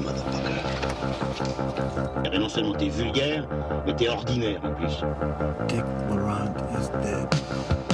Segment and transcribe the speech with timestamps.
[0.00, 0.46] Motherfucker.
[2.32, 3.46] Et non seulement t'es vulgaire,
[3.86, 5.04] mais t'es ordinaire en plus.
[5.68, 5.84] Dick
[6.78, 7.85] is dead.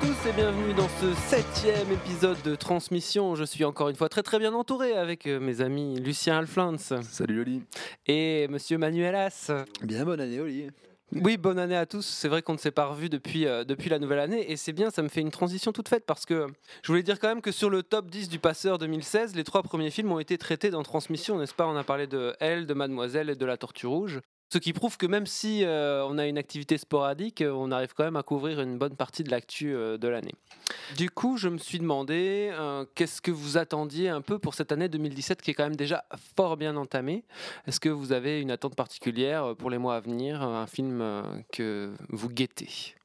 [0.00, 3.34] Tous et bienvenue dans ce septième épisode de Transmission.
[3.34, 6.78] Je suis encore une fois très très bien entouré avec euh, mes amis Lucien Alflans
[7.02, 7.62] Salut Oli.
[8.06, 9.50] et Monsieur Manuelas.
[9.82, 10.68] Bien bonne année, Oli.
[11.12, 12.06] Oui, bonne année à tous.
[12.06, 14.72] C'est vrai qu'on ne s'est pas revu depuis, euh, depuis la nouvelle année et c'est
[14.72, 16.46] bien, ça me fait une transition toute faite parce que
[16.82, 19.62] je voulais dire quand même que sur le top 10 du passeur 2016, les trois
[19.62, 21.66] premiers films ont été traités dans Transmission, n'est-ce pas?
[21.66, 24.20] On a parlé de Elle, de Mademoiselle et de La Tortue Rouge.
[24.52, 27.94] Ce qui prouve que même si euh, on a une activité sporadique, euh, on arrive
[27.94, 30.34] quand même à couvrir une bonne partie de l'actu euh, de l'année.
[30.96, 34.72] Du coup, je me suis demandé euh, qu'est-ce que vous attendiez un peu pour cette
[34.72, 37.22] année 2017 qui est quand même déjà fort bien entamée?
[37.68, 41.22] Est-ce que vous avez une attente particulière pour les mois à venir, un film euh,
[41.52, 42.96] que vous guettez?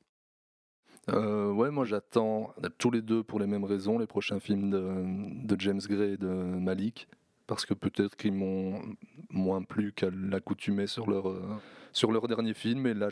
[1.09, 5.45] Euh, ouais, moi j'attends tous les deux pour les mêmes raisons les prochains films de,
[5.45, 7.07] de James Gray et de Malik.
[7.47, 8.81] Parce que peut-être qu'ils m'ont
[9.29, 11.41] moins plu qu'à l'accoutumée sur leur, euh,
[11.91, 12.87] sur leur dernier film.
[12.87, 13.09] Et là,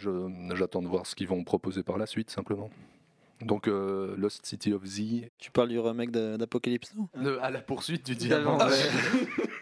[0.55, 2.69] j'attends de voir ce qu'ils vont proposer par la suite, simplement.
[3.41, 5.01] Donc, euh, Lost City of Z.
[5.37, 8.69] Tu parles du remake d'Apocalypse Le- à la poursuite du Diamant vert.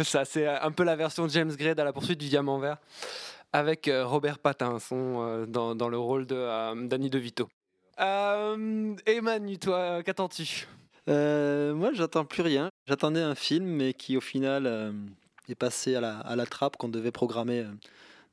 [0.00, 2.78] Ça, c'est un peu la version de James Gray à la poursuite du diamant vert,
[3.52, 7.48] avec euh, Robert Pattinson euh, dans, dans le rôle de euh, Danny DeVito.
[8.00, 10.68] Euh, et Manu, toi, qu'attends-tu?
[11.08, 12.70] Euh, Moi, j'attends plus rien.
[12.86, 14.92] J'attendais un film, mais qui au final euh,
[15.48, 17.70] est passé à la, à la trappe qu'on devait programmer euh,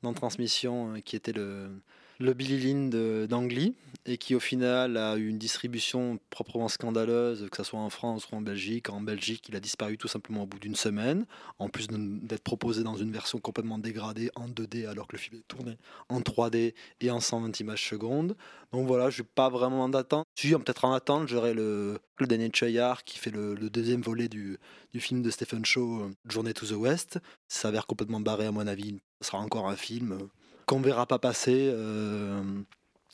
[0.02, 1.70] dans Transmission, qui était le,
[2.18, 3.74] le Billy Lynn d'Angly,
[4.06, 8.28] et qui au final a eu une distribution proprement scandaleuse, que ce soit en France
[8.30, 8.88] ou en Belgique.
[8.88, 11.26] En Belgique, il a disparu tout simplement au bout d'une semaine,
[11.58, 15.40] en plus d'être proposé dans une version complètement dégradée en 2D, alors que le film
[15.40, 15.76] est tourné
[16.08, 18.36] en 3D et en 120 images secondes.
[18.72, 20.24] Donc voilà, je n'ai pas vraiment d'attente.
[20.36, 24.28] Si, peut-être en attente, j'aurai le, le Daniel Chayar qui fait le, le deuxième volet
[24.28, 24.58] du,
[24.92, 27.18] du film de Stephen Shaw, euh, Journey to the West.
[27.48, 28.98] Ça s'avère complètement barré à mon avis.
[29.20, 30.26] Ce sera encore un film euh,
[30.66, 32.42] qu'on verra pas passer euh,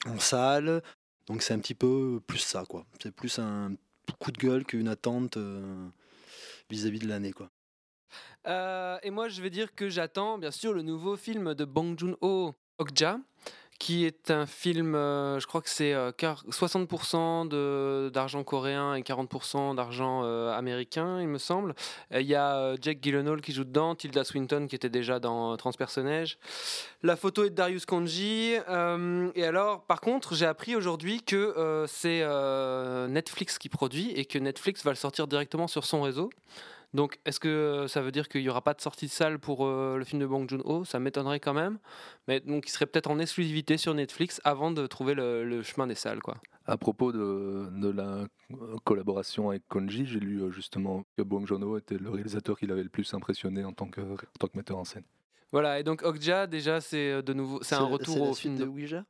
[0.06, 0.82] en salle.
[1.26, 2.84] Donc c'est un petit peu plus ça, quoi.
[3.00, 3.74] C'est plus un
[4.18, 5.86] coup de gueule qu'une attente euh,
[6.70, 7.50] vis-à-vis de l'année, quoi.
[8.46, 11.98] Euh, Et moi, je vais dire que j'attends, bien sûr, le nouveau film de Bong
[11.98, 13.18] Joon-ho, Okja,
[13.78, 18.94] qui est un film, euh, je crois que c'est euh, quar- 60% de- d'argent coréen
[18.94, 21.74] et 40% d'argent euh, américain, il me semble.
[22.12, 25.18] Euh, Il y a euh, Jack Gyllenhaal qui joue dedans, Tilda Swinton qui était déjà
[25.18, 26.38] dans euh, Transpersonnage.
[27.02, 28.54] La photo est de Darius Konji.
[28.68, 34.12] euh, et alors, par contre, j'ai appris aujourd'hui que euh, c'est euh, Netflix qui produit
[34.12, 36.30] et que Netflix va le sortir directement sur son réseau.
[36.94, 39.38] Donc, est-ce que euh, ça veut dire qu'il n'y aura pas de sortie de salle
[39.38, 40.84] pour euh, le film de Bong Joon-ho?
[40.84, 41.78] Ça m'étonnerait quand même.
[42.28, 45.86] Mais donc, il serait peut-être en exclusivité sur Netflix avant de trouver le, le chemin
[45.86, 46.36] des salles, quoi.
[46.66, 48.26] À propos de, de la
[48.84, 52.84] collaboration avec Konji, j'ai lu euh, justement que Bong Joon-ho était le réalisateur qui l'avait
[52.84, 55.04] le plus impressionné en tant que, en tant que metteur en scène.
[55.50, 55.80] Voilà.
[55.80, 58.66] Et donc, Okja, déjà, c'est de nouveau, c'est un retour au film de.
[58.66, 59.04] Ouija?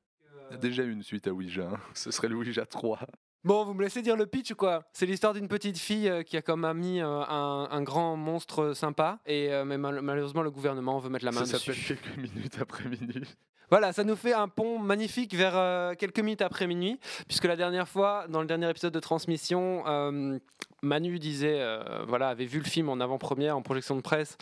[0.51, 1.81] Il y a déjà eu une suite à Ouija, hein.
[1.95, 3.01] ce serait le Ouija 3.
[3.45, 4.85] Bon, vous me laissez dire le pitch ou quoi?
[4.93, 8.73] C'est l'histoire d'une petite fille euh, qui a comme ami euh, un, un grand monstre
[8.75, 11.97] sympa, et euh, mais mal- malheureusement le gouvernement veut mettre la main Ça s'appelle dessus.
[11.97, 13.27] quelques minutes après minuit.
[13.69, 17.57] Voilà, ça nous fait un pont magnifique vers euh, quelques minutes après minuit, puisque la
[17.57, 20.39] dernière fois, dans le dernier épisode de transmission, euh,
[20.83, 24.37] Manu disait, euh, voilà, avait vu le film en avant-première, en projection de presse,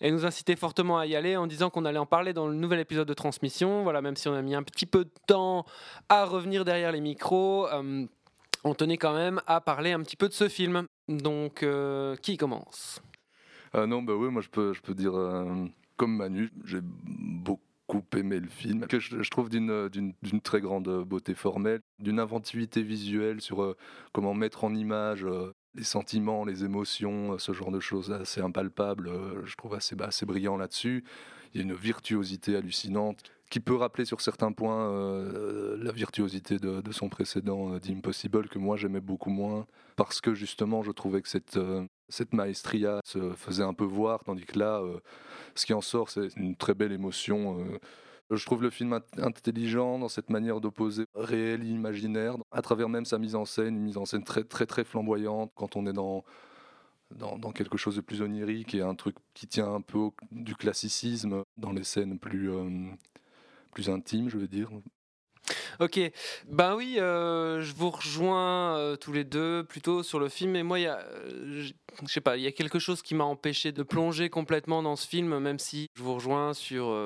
[0.00, 2.54] et nous incitait fortement à y aller en disant qu'on allait en parler dans le
[2.54, 3.82] nouvel épisode de transmission.
[3.82, 5.66] Voilà, même si on a mis un petit peu de temps
[6.08, 8.06] à revenir derrière les micros, euh,
[8.64, 10.86] on tenait quand même à parler un petit peu de ce film.
[11.08, 13.02] Donc, euh, qui commence?
[13.72, 15.66] Ah non, bah oui, moi je peux, je peux dire, euh,
[15.96, 21.04] comme Manu, j'ai beaucoup aimé le film, que je, je trouve d'une d'une très grande
[21.04, 23.76] beauté formelle, d'une inventivité visuelle sur euh,
[24.12, 28.40] comment mettre en image euh, les sentiments, les émotions, euh, ce genre de choses assez
[28.40, 29.08] impalpables.
[29.08, 31.04] euh, je trouve assez, bah, assez brillant là-dessus.
[31.52, 36.58] Il y a une virtuosité hallucinante qui peut rappeler sur certains points euh, la virtuosité
[36.58, 39.66] de, son précédent euh, The Impossible que moi j'aimais beaucoup moins
[39.96, 41.84] parce que justement je trouvais que cette, euh,
[42.32, 45.00] maestria se faisait un peu voir tandis que là euh,
[45.54, 47.78] ce qui en sort c'est une très belle émotion euh.
[48.30, 52.88] je trouve le film int- intelligent dans cette manière d'opposer réel et imaginaire à travers
[52.88, 55.86] même sa mise en scène une mise en scène très très très flamboyante quand on
[55.86, 56.24] est dans
[57.16, 61.42] dans, quelque chose de plus onirique et un truc qui tient un peu du classicisme
[61.56, 62.88] dans les scènes plus, euh,
[63.70, 64.70] plus intimes, je veux dire.
[65.80, 65.98] Ok,
[66.48, 70.56] ben oui, euh, je vous rejoins euh, tous les deux plutôt sur le film.
[70.56, 71.68] Et moi, il y a, euh,
[72.02, 74.96] je sais pas, il y a quelque chose qui m'a empêché de plonger complètement dans
[74.96, 76.96] ce film, même si je vous rejoins sur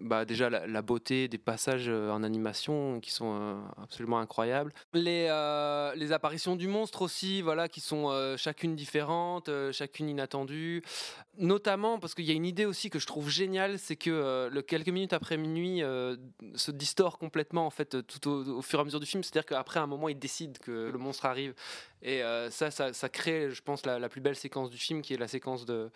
[0.00, 4.72] bah, déjà la, beauté des passages en animation qui sont absolument incroyables.
[4.94, 5.28] Les,
[6.12, 10.82] apparitions du monstre aussi, voilà, qui sont chacune différentes, euh, chacune inattendue.
[11.38, 14.88] Notamment parce qu'il y a une idée aussi que je trouve géniale, c'est que quelques
[14.88, 15.80] minutes après minuit
[16.54, 19.22] se distord complètement en fait tout au, au fur et à mesure du film.
[19.22, 21.54] C'est-à-dire qu'après un moment, il décide que le monstre arrive.
[22.04, 25.02] Et euh, ça, ça, ça crée, je pense, la, la plus belle séquence du film,
[25.02, 25.88] qui est la séquence de,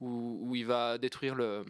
[0.00, 1.64] où, où il va détruire le,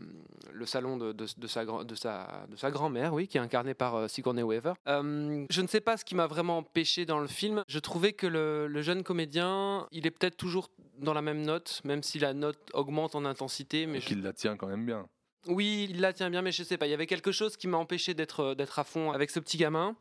[0.53, 3.41] le salon de, de, de sa, grand- de, sa, de sa grand-mère, oui, qui est
[3.41, 4.73] incarnée par euh, Sigourney Weaver.
[4.89, 7.63] Euh, je ne sais pas ce qui m'a vraiment empêché dans le film.
[7.69, 11.81] Je trouvais que le, le jeune comédien, il est peut-être toujours dans la même note,
[11.85, 13.87] même si la note augmente en intensité.
[13.87, 15.07] Mais je- Qu'il la tient quand même bien.
[15.49, 16.87] Oui, il la tient bien, mais je sais pas.
[16.87, 19.57] Il y avait quelque chose qui m'a empêché d'être d'être à fond avec ce petit
[19.57, 19.97] gamin.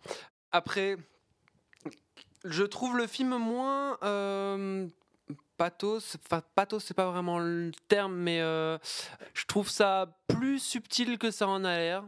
[0.51, 0.97] Après,
[2.43, 4.87] je trouve le film moins euh,
[5.57, 6.17] pathos.
[6.25, 8.77] Enfin, pathos, c'est pas vraiment le terme, mais euh,
[9.33, 12.03] je trouve ça plus subtil que ça en a l'air.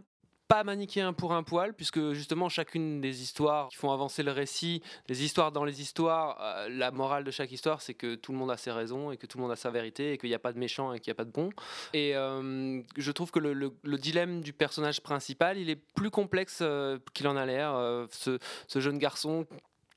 [0.49, 4.81] Pas manichéen pour un poil, puisque justement chacune des histoires qui font avancer le récit,
[5.07, 8.39] les histoires dans les histoires, euh, la morale de chaque histoire, c'est que tout le
[8.39, 10.35] monde a ses raisons et que tout le monde a sa vérité et qu'il n'y
[10.35, 11.51] a pas de méchant et qu'il n'y a pas de bon.
[11.93, 16.09] Et euh, je trouve que le, le- le dilemme du personnage principal, il est plus
[16.09, 17.75] complexe euh, qu'il en a l'air.
[18.11, 19.45] Ce, ce jeune garçon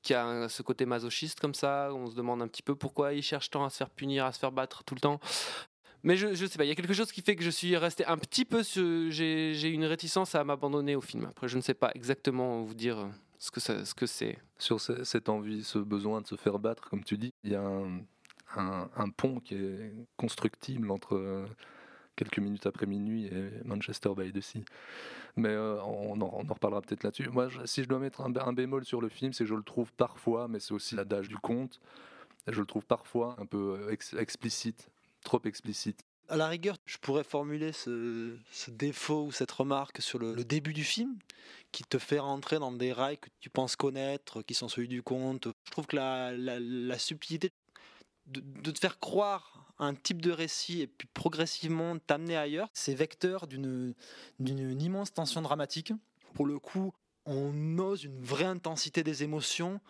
[0.02, 3.22] qui a ce côté masochiste comme ça, on se demande un petit peu pourquoi il
[3.22, 5.18] cherche tant à se faire punir, à se faire battre tout le temps.
[6.04, 7.76] Mais je, je sais pas, il y a quelque chose qui fait que je suis
[7.76, 8.62] resté un petit peu.
[8.62, 11.26] sur- J'ai j'ai une réticence à m'abandonner au film.
[11.26, 13.08] Après, je ne sais pas exactement vous dire
[13.38, 14.38] ce que ça- ce que c'est.
[14.58, 17.54] Sur ce- cette envie, ce besoin de se faire battre, comme tu dis, il y
[17.54, 18.00] a un,
[18.56, 21.46] un- pont qui est constructible entre euh,
[22.16, 24.64] quelques minutes après minuit et Manchester by the Sea.
[25.36, 27.28] Mais euh, on, en, on en reparlera peut-être là-dessus.
[27.30, 29.54] Moi, si je dois mettre un, bé- un bémol sur le film, c'est que je
[29.54, 31.80] le trouve parfois, mais c'est aussi l'adage du conte,
[32.48, 34.90] je le trouve parfois un peu euh, ex- explicite,
[35.22, 36.00] trop explicite.
[36.28, 38.36] À la rigueur, je pourrais formuler ce,
[38.68, 41.18] défaut ou cette remarque sur le, début du film,
[41.72, 45.02] qui te fait rentrer dans des rails que tu penses connaître, qui sont celui du
[45.02, 45.48] conte.
[45.64, 47.50] Je trouve que la, la- subtilité
[48.26, 52.94] de, de te faire croire un type de récit et puis progressivement t'amener ailleurs, c'est
[52.94, 53.94] vecteur d'une
[54.38, 55.92] immense tension dramatique.
[56.34, 56.92] Pour le coup,
[57.26, 59.80] on ose une vraie intensité des émotions.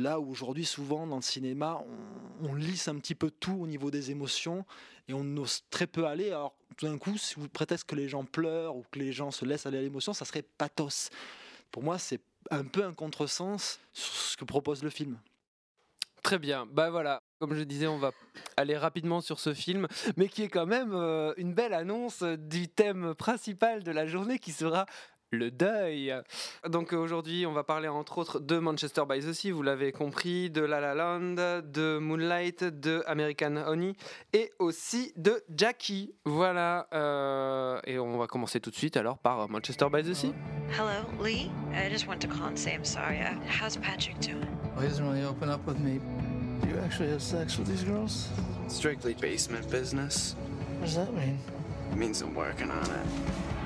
[0.00, 1.84] Là où aujourd'hui, souvent dans le cinéma,
[2.42, 4.64] on, lisse un petit peu tout au niveau des émotions
[5.08, 6.28] et on ose très peu aller.
[6.28, 9.30] Alors, tout d'un coup, si vous prétexte que les gens pleurent ou que les gens
[9.30, 11.10] se laissent aller à l'émotion, ça serait pathos.
[11.70, 12.20] Pour moi, c'est
[12.50, 15.18] un peu un contresens sur ce que propose le film.
[16.22, 18.12] Très bien, bah voilà, comme je disais, on va
[18.56, 19.86] aller rapidement sur ce film,
[20.16, 24.38] mais qui est quand même euh, une belle annonce du thème principal de la journée
[24.38, 24.86] qui sera
[25.30, 26.14] le deuil.
[26.68, 30.50] Donc aujourd'hui, on va parler entre autres de Manchester by the Sea, vous l'avez compris,
[30.50, 33.94] de La La Land, de Moonlight, de American Honey
[34.32, 36.14] et aussi de Jackie.
[36.24, 40.32] Voilà, euh, et on va commencer tout de suite alors par Manchester by the Sea.
[40.70, 41.50] Hello, Lee.
[41.72, 43.18] I just wanted to call and say I'm sorry.
[43.18, 44.46] Uh, how's Patrick doing?
[44.74, 46.00] Well, he doesn't really open up with me.
[46.62, 48.28] Do you actually have sex with these girls?
[48.68, 50.36] Strictly basement business.
[50.78, 51.38] What does that mean?
[51.90, 53.59] It means I'm working on it.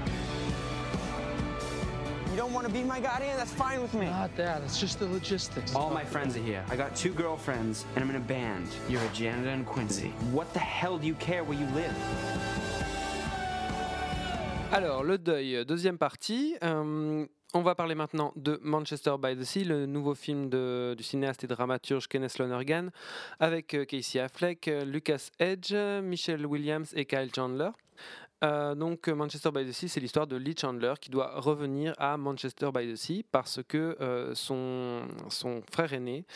[2.44, 3.38] Don't want to be my guardian?
[3.38, 4.04] That's fine with me.
[4.04, 4.60] Not that.
[4.64, 5.74] It's just the logistics.
[5.74, 6.62] All my friends are here.
[6.70, 8.68] I got two girlfriends, and I'm in a band.
[8.86, 10.08] You're a janitor in Quincy.
[10.30, 11.94] What the hell do you care where you live?
[14.72, 16.54] Alors, le deuil, deuxième partie.
[16.62, 21.02] Euh, on va parler maintenant de Manchester by the Sea, le nouveau film de- du
[21.02, 22.90] cinéaste et dramaturge Kenneth Lonergan,
[23.40, 27.70] avec euh, Casey Affleck, euh, Lucas Edge, Michelle Williams et Kyle Chandler.
[28.44, 32.16] Euh, donc Manchester by the Sea, c'est l'histoire de Lee Chandler qui doit revenir à
[32.16, 36.26] Manchester by the Sea parce que euh, son, son frère aîné,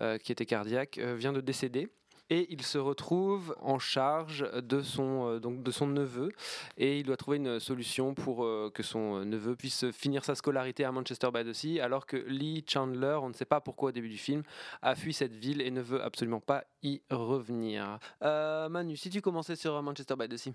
[0.00, 1.88] euh, qui était cardiaque, vient de décéder.
[2.28, 6.32] Et il se retrouve en charge de son, donc de son neveu
[6.76, 8.38] et il doit trouver une solution pour
[8.74, 12.64] que son neveu puisse finir sa scolarité à Manchester by the Sea, alors que Lee
[12.68, 14.42] Chandler, on ne sait pas pourquoi au début du film,
[14.82, 18.00] a fui cette ville et ne veut absolument pas y revenir.
[18.20, 20.52] Manu, si tu commençais sur Manchester by the Sea.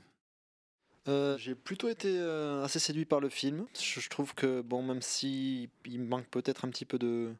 [1.07, 3.65] Euh, J'ai plutôt été euh, assez séduit par le film.
[3.79, 7.33] Je, trouve que, bon, même si il manque peut-être un petit peu de,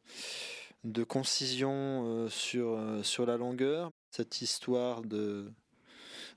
[0.84, 5.50] de concision euh, sur, sur la longueur, cette histoire de,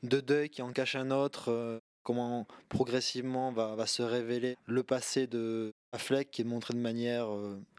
[0.03, 5.25] de deuil qui en cache un autre, comment progressivement va, va se révéler le passé
[5.25, 7.27] de Affleck qui est montré de manière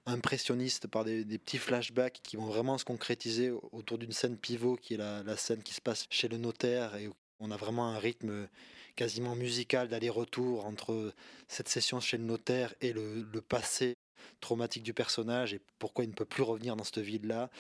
[0.07, 4.77] impressionniste par des, des petits flashbacks qui vont vraiment se concrétiser autour d'une scène pivot
[4.77, 7.57] qui est la, la scène qui se passe chez le notaire et où on a
[7.57, 8.49] vraiment un rythme
[8.97, 11.15] quasiment musical d'aller-retour entre
[11.49, 13.95] cette session chez le notaire et le, passé
[14.41, 17.51] traumatique du personnage et pourquoi il ne peut plus revenir dans cette ville-là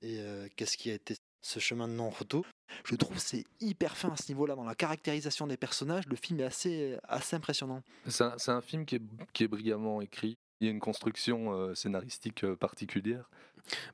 [0.00, 2.46] et euh, qu'est-ce qui a été ce chemin de non-retour.
[2.84, 6.06] Je trouve c'est hyper fin à ce niveau-là dans la caractérisation des personnages.
[6.06, 7.82] Le film est assez, assez impressionnant.
[8.08, 10.36] C'est un, un film qui est, qui est brillamment écrit.
[10.60, 13.28] Il y a une construction euh, scénaristique euh, particulière?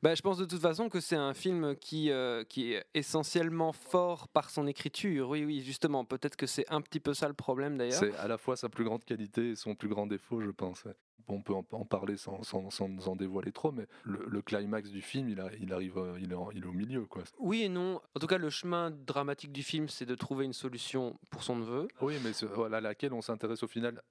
[0.02, 3.72] Bah, je pense de toute façon que c'est un film qui, euh, qui est essentiellement
[3.72, 5.28] fort par son écriture.
[5.30, 6.04] Oui, oui, justement.
[6.04, 8.00] Peut-être que c'est un petit peu ça le problème d'ailleurs.
[8.00, 10.84] C'est à la fois sa plus grande qualité et son plus grand défaut, je pense.
[11.28, 14.42] Bon, on peut en, en parler sans, sans, sans en dévoiler trop, mais le, le
[14.42, 17.04] climax du film, il, a- il arrive, il est, en- il est au milieu.
[17.06, 17.22] Quoi.
[17.38, 18.00] Oui et non.
[18.16, 21.54] En tout cas, le chemin dramatique du film, c'est de trouver une solution pour son
[21.56, 21.86] neveu.
[22.00, 24.02] Oui, mais voilà, laquelle on s'intéresse au final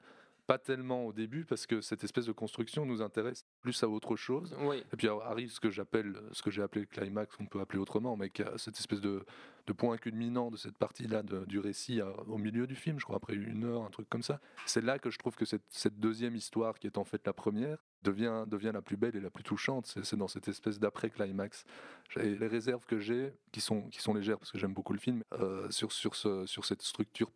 [0.49, 4.15] pas tellement au début, parce que cette espèce de construction nous intéresse plus à autre
[4.15, 4.55] chose.
[4.61, 4.77] Oui.
[4.91, 7.77] Et puis arrive ce que j'appelle, ce que j'ai appelé le climax, qu'on peut appeler
[7.77, 9.23] autrement, mais qui a cette espèce de,
[9.67, 13.17] de point culminant de cette partie-là du récit à- au milieu du film, je crois
[13.17, 14.41] après une heure, un truc comme ça.
[14.65, 17.33] C'est là que je trouve que cette, cette deuxième histoire, qui est en fait la
[17.33, 19.85] première, devient, devient la plus belle et la plus touchante.
[20.01, 21.63] C'est dans cette espèce d'après-climax.
[22.15, 25.23] Les réserves que j'ai, qui sont, qui sont légères parce que j'aime beaucoup le film,
[25.33, 27.31] euh, sur, sur, ce, sur cette structure,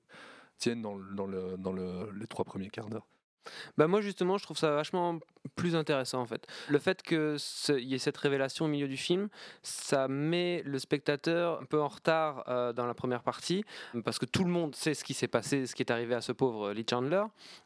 [0.57, 3.07] tiennent dans, le- dans, le, les trois premiers quarts d'heure.
[3.77, 5.19] Bah moi justement, je trouve ça vachement
[5.55, 6.47] plus intéressant en fait.
[6.69, 7.35] Le fait que
[7.77, 9.27] il y ait cette révélation au milieu du film,
[9.61, 13.63] ça met le spectateur un peu en retard euh, dans la première partie
[14.05, 16.21] parce que tout le monde sait ce qui s'est passé, ce qui est arrivé à
[16.21, 17.23] ce pauvre Lee Chandler,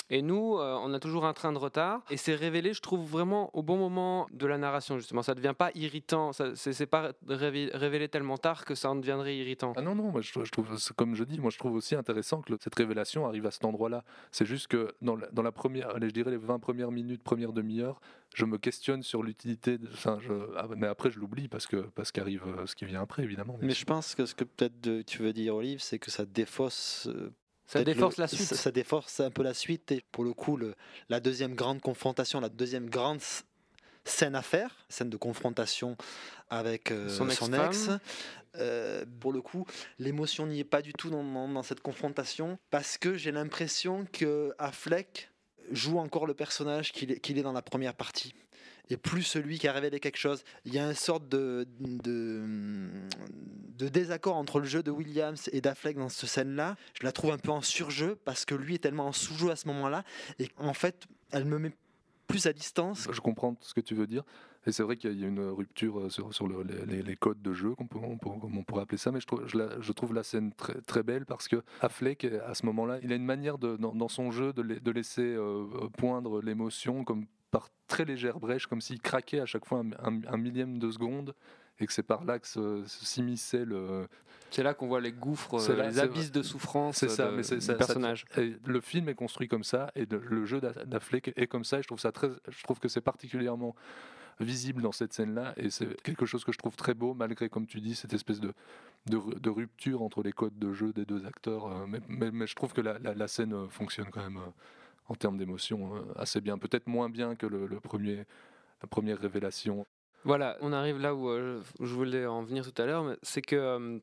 [0.09, 2.01] et nous, euh, on a toujours un train de retard.
[2.09, 5.21] Et c'est révélé, je trouve vraiment au bon moment de la narration justement.
[5.21, 9.73] Ça devient pas irritant, c'est pas révé- révélé tellement tard que ça en deviendrait irritant.
[9.75, 12.53] Ah non, non, moi je, trouve- comme je dis, moi je trouve aussi intéressant que
[12.59, 14.03] cette révélation arrive à cet endroit-là.
[14.31, 17.53] C'est juste que dans la, dans la allez, je dirais les 20 premières minutes, première
[17.53, 17.99] demi-heure,
[18.35, 20.19] je me questionne sur l'utilité, enfin,
[20.57, 23.57] ah, mais après je l'oublie parce que parce qu'arrive euh, ce qui vient après, évidemment.
[23.61, 27.07] Mais je pense que ce que peut-être tu veux dire, Olive, c'est que ça défausse.
[27.07, 27.31] euh,
[27.65, 28.41] Ça déforce le- la suite.
[28.47, 29.91] Ça, ça déforce un peu la suite.
[29.91, 30.73] Et pour le coup, le-
[31.09, 33.19] la deuxième grande confrontation, la deuxième grande
[34.05, 35.97] scène à faire, scène de confrontation
[36.49, 37.89] avec euh, Son ex.
[38.55, 39.65] euh, pour le coup,
[39.99, 44.05] l'émotion n'y est pas du tout dans, dans- dans cette confrontation parce que j'ai l'impression
[44.13, 45.29] que Affleck
[45.71, 48.33] joue encore le personnage qu'il est, dans la première partie
[48.89, 50.43] et plus celui qui a révélé quelque chose.
[50.65, 52.45] Il y a une sorte de, de,
[53.77, 56.77] de désaccord entre le jeu de Williams et d'Affleck dans cette scène-là.
[56.99, 59.55] Je la trouve un peu en surjeu parce que lui est tellement en sous-jeu à
[59.57, 60.03] ce moment-là
[60.39, 61.73] et en fait, elle me met
[62.27, 63.07] plus à distance.
[63.11, 64.23] Je comprends ce que tu veux dire.
[64.67, 67.53] Et c'est vrai qu'il y a une rupture euh, sur, sur le- les, codes de
[67.53, 69.91] jeu, qu'on on peut- comme on pourrait appeler ça, mais je trouve, je, la- je
[69.93, 73.25] trouve la scène très, très belle parce que Affleck, à ce moment-là, il a une
[73.25, 75.65] manière de, dans, dans son jeu de, la- de laisser euh,
[75.97, 80.21] poindre l'émotion comme par très légère brèche, comme s'il craquait à chaque fois un, un-
[80.27, 81.33] un millième de seconde
[81.79, 82.47] et que c'est par là que
[82.87, 84.07] s'immisçait le,
[84.49, 87.37] C'est là qu'on voit les gouffres, euh, là- les abysses de souffrance C'est ça, de-
[87.37, 88.25] mais c'est du ça- ça- personnage.
[88.37, 91.63] et le film est construit comme ça et de- le jeu d'A- d'Affleck est comme
[91.63, 91.79] ça.
[91.79, 93.75] Et je trouve ça très, je trouve que c'est particulièrement
[94.39, 97.65] visible dans cette scène-là et c'est quelque chose que je trouve très beau malgré, comme
[97.67, 98.53] tu dis, cette espèce de
[99.05, 101.65] de, ru- de rupture entre les codes de jeu des deux acteurs.
[101.67, 104.37] euh, Mais, mais- mais je trouve que la, la- la scène euh, fonctionne quand même
[104.37, 104.49] euh,
[105.07, 106.57] en termes d'émotion assez bien.
[106.57, 108.25] Peut-être moins bien que le, le premier,
[108.81, 109.85] la première révélation.
[110.25, 113.55] Voilà, on arrive là où euh, je voulais en venir tout à l'heure, c'est que
[113.55, 113.99] euh,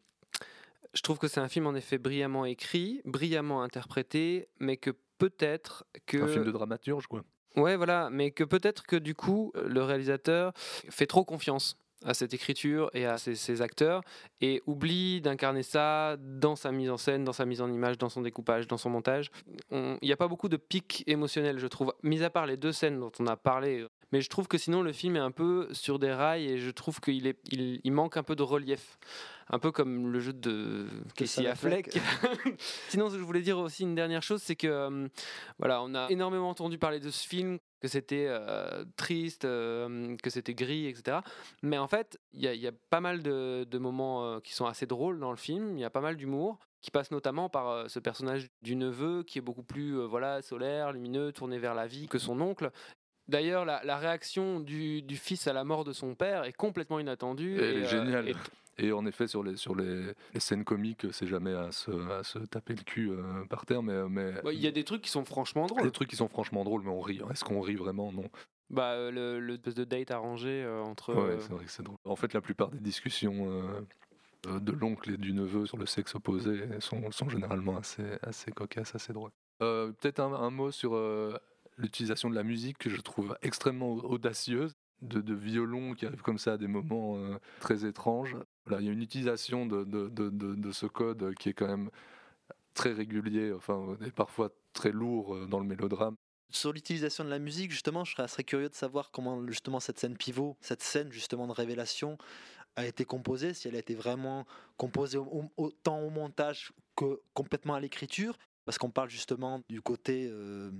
[0.95, 5.85] je trouve que c'est un film en effet brillamment écrit, brillamment interprété, mais que peut-être
[6.07, 7.23] que Un film de dramaturge, quoi.
[7.57, 12.35] Ouais, voilà, mais que peut-être que du coup, le réalisateur fait trop confiance à cette
[12.35, 14.03] écriture et à ses, acteurs
[14.41, 18.09] et oublie d'incarner ça dans sa mise en scène, dans sa mise en image, dans
[18.11, 19.31] son découpage, dans son montage.
[19.71, 22.57] On- Il n'y a pas beaucoup de pics émotionnels, je trouve, mis à part les
[22.57, 23.87] deux scènes dont on a parlé.
[24.13, 26.71] Mais je trouve que sinon le film est un peu sur des rails et je
[26.71, 28.99] trouve qu'il il manque un peu de relief.
[29.51, 30.87] Un peu comme le jeu de
[31.17, 31.91] Casey Affleck.
[32.89, 35.09] Sinon, je voulais dire aussi une dernière chose, c'est que euh,
[35.59, 40.31] voilà, on a énormément entendu parler de ce film, que c'était euh, triste, euh, que
[40.31, 41.19] c'était gris, etc.
[41.63, 44.41] Mais en fait, il y, a- il y a pas mal de, de moments euh,
[44.41, 45.77] qui sont assez drôles dans le film.
[45.77, 49.23] Il y a pas mal d'humour qui passe notamment par euh, ce personnage du neveu
[49.23, 52.71] qui est beaucoup plus euh, voilà solaire, lumineux, tourné vers la vie que son oncle.
[53.29, 56.99] D'ailleurs, la, la réaction du, du fils à la mort de son père est complètement
[56.99, 57.57] inattendue.
[57.59, 58.29] Elle et, est euh, géniale.
[58.31, 58.35] et
[58.79, 62.23] Et en effet, sur les, sur les, les scènes comiques, c'est jamais à se, à
[62.25, 65.03] se taper le cul euh, par terre, mais, mais bah, Il y a des trucs
[65.03, 65.83] qui sont franchement drôles.
[65.83, 67.21] des trucs qui sont franchement drôles, mais on rit.
[67.31, 68.13] Est-ce qu'on rit vraiment?
[68.13, 68.29] Non.
[68.71, 71.15] Bah, euh, le, le de date arrangé euh, entre.
[71.15, 71.99] Ouais, c'est vrai que c'est drôle.
[72.05, 73.85] En fait, la plupart des discussions
[74.47, 78.95] de l'oncle et du neveu sur le sexe opposé sont, sont généralement assez, assez cocasses,
[78.95, 79.31] assez drôles.
[79.63, 81.35] Euh, Peut-être un, un mot sur euh,
[81.79, 86.39] l'utilisation de la musique que je trouve extrêmement audacieuse, de, de violon qui arrive comme
[86.39, 88.37] ça à des moments euh, très étranges.
[88.71, 91.91] Il y a une utilisation de, ce code qui est quand même
[92.73, 96.17] très régulier, enfin, et parfois très lourd euh, dans le mélodrame.
[96.51, 99.99] Sur l'utilisation de la musique, justement, je serais assez curieux de savoir comment justement cette
[99.99, 102.19] scène pivot, cette scène justement de révélation
[102.77, 107.75] a été composée, si elle a été vraiment composée au- autant au montage que complètement
[107.75, 110.71] à l'écriture, parce qu'on parle justement du côté euh,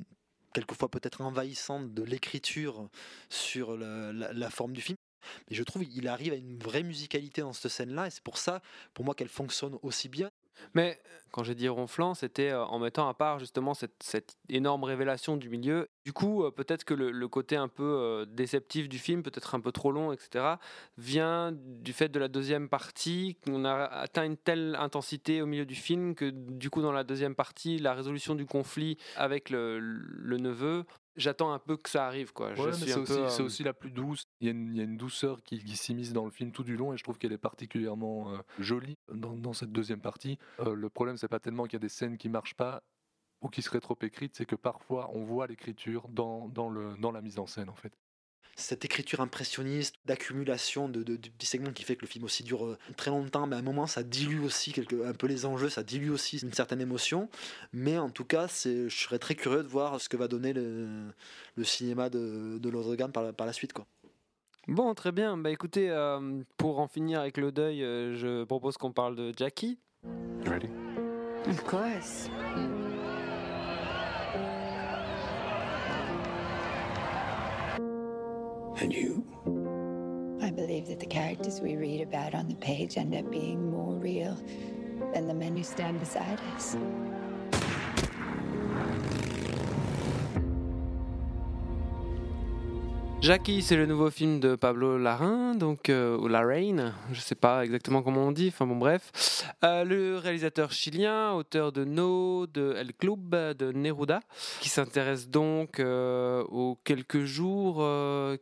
[0.53, 2.89] quelquefois peut-être envahissant de l'écriture
[3.29, 4.97] sur la forme du film.
[5.49, 8.39] Mais je trouve qu'il arrive à une vraie musicalité dans cette scène-là, et c'est pour
[8.39, 10.31] ça, pour moi, qu'elle fonctionne aussi bien.
[10.75, 15.37] Mais quand j'ai dit ronflant, c'était euh, en mettant à part justement cette, énorme révélation
[15.37, 15.89] du milieu.
[16.05, 19.61] Du coup, euh, peut-être que le, côté un peu euh, déceptif du film, peut-être un
[19.61, 20.55] peu trop long, etc.,
[20.97, 23.37] vient du fait de la deuxième partie.
[23.49, 27.05] On a atteint une telle intensité au milieu du film que du coup, dans la
[27.05, 29.79] deuxième partie, la résolution du conflit avec le
[30.39, 30.85] neveu,
[31.17, 32.33] j'attends un peu que ça arrive.
[32.33, 32.53] Quoi.
[32.53, 34.25] Ouais, c'est aussi, euh, aussi la plus douce.
[34.41, 36.53] Il y a une, il y a une douceur qui, qui s'immisce dans le film
[36.53, 40.01] tout du long et je trouve qu'elle est particulièrement euh, jolie dans, dans cette deuxième
[40.01, 40.39] partie.
[40.61, 42.83] Euh, le problème, c'est pas tellement qu'il y a des scènes qui marchent pas
[43.41, 47.13] ou qui seraient trop écrites, c'est que parfois on voit l'écriture dans, dans, le, dans
[47.13, 47.93] la mise en scène en fait.
[48.57, 52.43] Cette écriture impressionniste, d'accumulation de, de, de petits segments qui fait que le film aussi
[52.43, 55.45] dure euh, très longtemps, mais à un moment ça dilue aussi quelque, un peu les
[55.47, 57.29] enjeux, ça dilue aussi une certaine émotion.
[57.73, 60.89] Mais en tout cas, je serais très curieux de voir ce que va donner le,
[61.57, 63.73] le cinéma de, de Lothar par, la- par la suite.
[63.73, 63.87] Quoi.
[64.67, 65.37] Bon, très bien.
[65.37, 69.33] Bah écoutez, euh, pour en finir avec le deuil, euh, je propose qu'on parle de
[69.37, 69.79] Jackie.
[70.47, 70.69] Ready?
[71.47, 72.31] Of course.
[78.77, 79.25] And you?
[80.43, 83.95] I believe that the characters we read about on the page end up being more
[83.95, 84.37] real
[85.13, 86.77] than the men who stand beside us.
[93.25, 97.65] Jackie, c'est le nouveau film de Pablo Larraín, donc euh, ou Larraín, je sais pas
[97.65, 98.49] exactement comment on dit.
[98.49, 99.11] Enfin bon, bref,
[99.65, 104.21] Euh, le réalisateur chilien, auteur de No, de El Club, de Neruda,
[104.61, 107.83] qui s'intéresse donc euh, aux quelques jours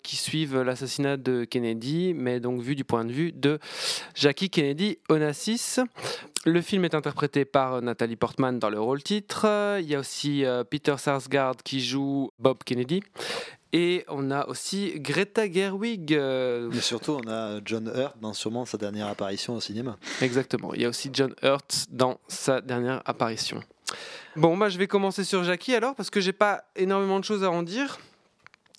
[0.02, 3.60] qui suivent l'assassinat de Kennedy, mais donc vu du point de vue de
[4.16, 5.78] Jackie Kennedy Onassis.
[6.44, 9.46] Le film est interprété par Nathalie Portman dans le rôle titre.
[9.78, 13.00] Il y a aussi Peter Sarsgaard qui joue Bob Kennedy.
[13.74, 16.12] Et on a aussi Greta Gerwig.
[16.12, 19.96] euh, Mais surtout, on a John Hurt dans sûrement sa dernière apparition au cinéma.
[20.20, 20.74] exactement.
[20.74, 23.62] Il y a aussi John Hurt dans sa dernière apparition.
[24.36, 27.44] Bon, moi je vais commencer sur Jackie alors parce que j'ai pas énormément de choses
[27.44, 27.98] à en dire.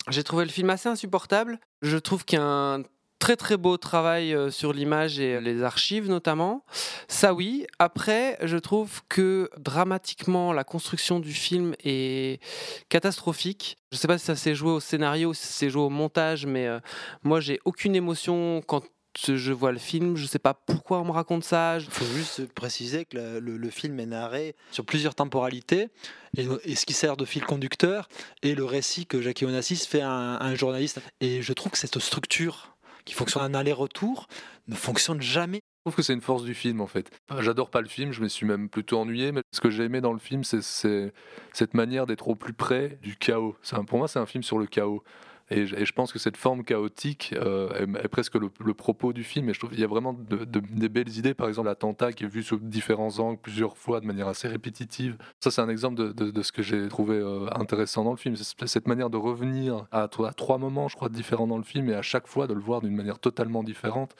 [0.10, 1.60] J'ai trouvé le film assez insupportable.
[1.82, 2.84] Je trouve qu'il y a un
[3.24, 6.66] très très beau travail euh, sur l'image et les archives notamment.
[7.08, 7.66] Ça oui.
[7.80, 12.44] Après, je trouve que dramatiquement la construction du film est
[12.90, 13.78] catastrophique.
[13.94, 16.46] Je sais pas si ça s'est joué au scénario si ça s'est joué au montage,
[16.46, 16.82] mais euh,
[17.24, 18.84] moi j'ai aucune émotion quand
[19.18, 20.18] je vois le film.
[20.18, 21.78] Je sais pas pourquoi on me raconte ça.
[21.80, 25.88] Il faut juste préciser que le, film est narré sur plusieurs temporalités
[26.36, 28.10] et, ce qui sert de fil conducteur
[28.42, 31.00] est le récit que Jackie Onassis fait à un journaliste.
[31.22, 32.73] Et je trouve que cette structure
[33.06, 34.28] qui fonctionne en aller-retour
[34.68, 35.58] ne fonctionne jamais.
[35.86, 37.10] Je trouve que c'est une force du film en fait.
[37.40, 40.00] J'adore pas le film, je me suis même plutôt ennuyé, mais ce que j'ai aimé
[40.00, 41.12] dans le film, c'est-
[41.52, 43.56] cette manière d'être au plus près du chaos.
[43.74, 45.04] Un- pour moi, c'est un film sur le chaos.
[45.50, 49.50] Et je, pense que cette forme chaotique euh, est, presque le, propos du film.
[49.50, 51.34] Et je trouve qu'il y a vraiment de- de- des belles idées.
[51.34, 55.18] Par exemple, l'attentat qui est vu sous différents angles, plusieurs fois, de manière assez répétitive.
[55.40, 58.36] Ça, c'est un exemple de, ce que j'ai trouvé euh, intéressant dans le film.
[58.36, 61.94] Cette manière de revenir à, à trois moments, je crois, différents dans le film, et
[61.96, 64.16] à chaque fois de le voir d'une manière totalement différente.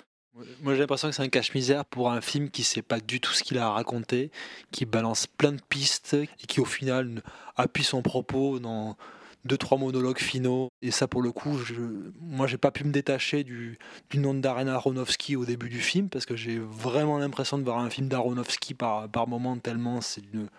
[0.64, 3.34] Moi j'ai l'impression que c'est un cache-misère pour un film qui sait pas du tout
[3.34, 4.32] ce qu'il a à raconter,
[4.72, 7.22] qui balance plein de pistes et qui au final ne-
[7.56, 8.98] appuie son propos dans
[9.46, 10.70] deux trois monologues finaux.
[10.82, 11.76] Et ça pour le coup, je,
[12.22, 13.78] moi j'ai pas pu me détacher du,
[14.16, 17.90] nom d'Arena Aronofsky au début du film parce que j'ai vraiment l'impression de voir un
[17.90, 20.50] film d'Aronofsky par, par moment tellement c'est une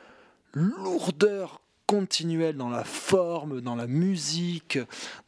[0.55, 4.79] lourdeur continuelle dans la forme, dans la musique,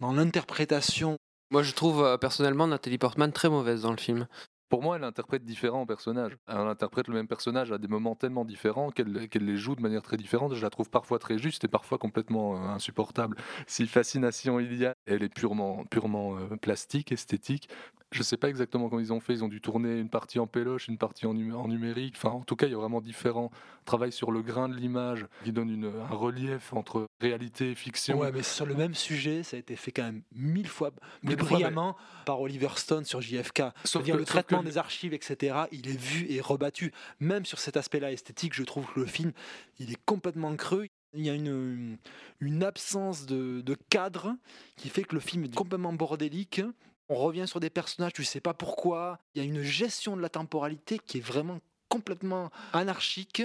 [0.01, 1.17] dans l'interprétation.
[1.51, 4.27] Moi, je trouve euh, personnellement Nathalie Portman très mauvaise dans le film.
[4.69, 6.37] Pour moi, elle interprète différents personnages.
[6.49, 10.03] Elle interprète le même personnage à des moments tellement différents qu'elle les joue de manière
[10.03, 10.55] très différente.
[10.55, 13.37] Je la trouve parfois très juste et parfois complètement euh, insupportable.
[13.69, 17.69] Si fascination il y a, elle est purement, purement euh, plastique, esthétique.
[18.17, 19.35] Je ne sais pas exactement comment ils ont fait.
[19.35, 22.15] Ils ont dû tourner une partie en péloche, une partie en, numé- en numérique.
[22.17, 23.51] Enfin, en tout cas, il y a vraiment différents
[23.85, 28.19] travail sur le grain de l'image qui donne une- un relief entre réalité et fiction.
[28.19, 31.37] Ouais, mais sur le même sujet, ça a été fait quand même mille fois plus
[31.37, 33.61] fois, brillamment par Oliver Stone sur JFK.
[33.85, 35.57] Sauf C'est-à-dire que- le sauf traitement que- des archives, etc.
[35.71, 36.93] Il est vu et rebattu.
[37.21, 39.33] Même sur cet aspect-là esthétique, je trouve que le film,
[39.79, 40.87] il est complètement creux.
[41.15, 41.97] Il y a une,
[42.41, 44.35] une absence de, de cadre
[44.77, 46.61] qui fait que le film est complètement bordélique.
[47.09, 49.19] On revient sur des personnages, tu sais pas pourquoi.
[49.35, 53.43] Il y a une gestion de la temporalité qui est vraiment complètement anarchique.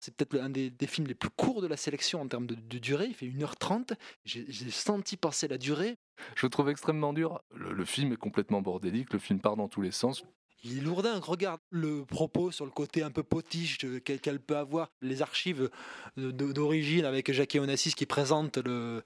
[0.00, 2.54] C'est peut-être un des, des films les plus courts de la sélection en termes de,
[2.54, 3.06] de durée.
[3.06, 3.92] Il fait 1h30.
[4.24, 5.96] J'ai j'ai senti passer la durée.
[6.34, 7.40] Je le trouve extrêmement dur.
[7.54, 10.24] Le, le film est complètement bordélique, le film part dans tous les sens.
[10.64, 14.90] Il est lourdin, regarde le propos sur le côté un peu potiche qu'elle peut avoir.
[15.00, 15.70] Les archives
[16.16, 19.02] d'origine avec Jackie Onassis qui présente le.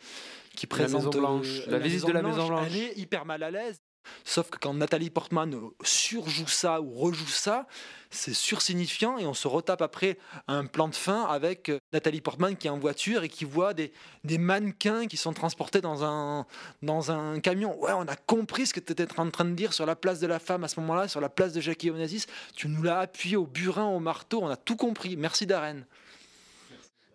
[0.54, 2.66] Qui présente Maison Blanche, euh, la visite de la Maison Blanche.
[2.66, 3.80] Elle est hyper mal à l'aise.
[4.24, 7.66] Sauf que quand Nathalie Portman surjoue ça ou rejoue ça,
[8.10, 12.56] c'est sursignifiant et on se retape après un plan de fin avec euh, Nathalie Portman
[12.56, 13.92] qui est en voiture et qui voit des,
[14.24, 16.46] mannequins qui sont transportés dans un,
[16.82, 17.78] dans un camion.
[17.82, 20.20] Ouais, on a compris ce que tu étais en train de dire sur la place
[20.20, 22.26] de la femme à ce moment-là, sur la place de Jackie Onassis.
[22.54, 25.16] Tu nous l'as appuyé au burin, au marteau, on a tout compris.
[25.16, 25.84] Merci Darren.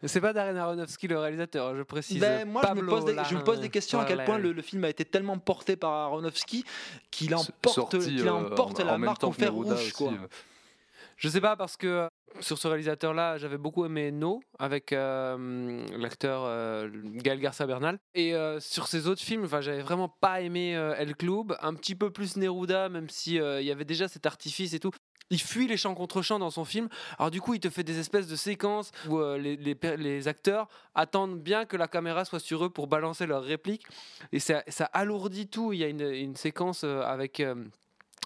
[0.04, 2.20] C'est pas Darren Aronofsky le réalisateur, je précise.
[2.20, 4.62] Ben, moi, je me, pose des, je me pose des questions à quel point le,
[4.62, 6.64] film a été tellement porté par Aronofsky
[7.12, 9.82] qu'il emporte, sorti, qu'il euh, emporte en- la en marque au fer Neruda rouge.
[9.82, 10.12] aussi, Quoi.
[10.14, 10.28] euh.
[11.18, 12.08] Je sais pas parce que euh,
[12.40, 18.00] sur ce réalisateur-là, j'avais beaucoup aimé No avec euh, l'acteur euh, Gaël Garcia Bernal.
[18.16, 21.76] Et euh, sur ses autres films, enfin, j'avais vraiment pas aimé euh, El Club, un
[21.76, 24.90] petit peu plus Neruda, même si euh, il y avait déjà cet artifice et tout.
[25.32, 26.90] Il fuit les champs contre champs dans son film.
[27.18, 31.40] Alors du coup, il te fait des espèces de séquences où euh, les, acteurs attendent
[31.40, 33.86] bien que la caméra soit sur eux pour balancer leurs répliques.
[34.32, 34.62] Et ça,
[34.94, 35.74] alourdit tout.
[35.74, 37.40] Il y a une, séquence euh, avec...
[37.40, 37.56] euh,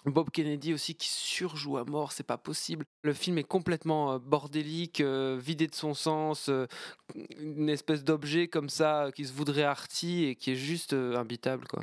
[0.04, 2.84] Bob Kennedy aussi qui surjoue à mort, c'est pas possible.
[3.02, 6.48] Le film est complètement bordélique, vidé de son sens,
[7.38, 11.66] une espèce d'objet comme ça qui se voudrait arty et qui est juste euh, imbitable
[11.66, 11.82] quoi.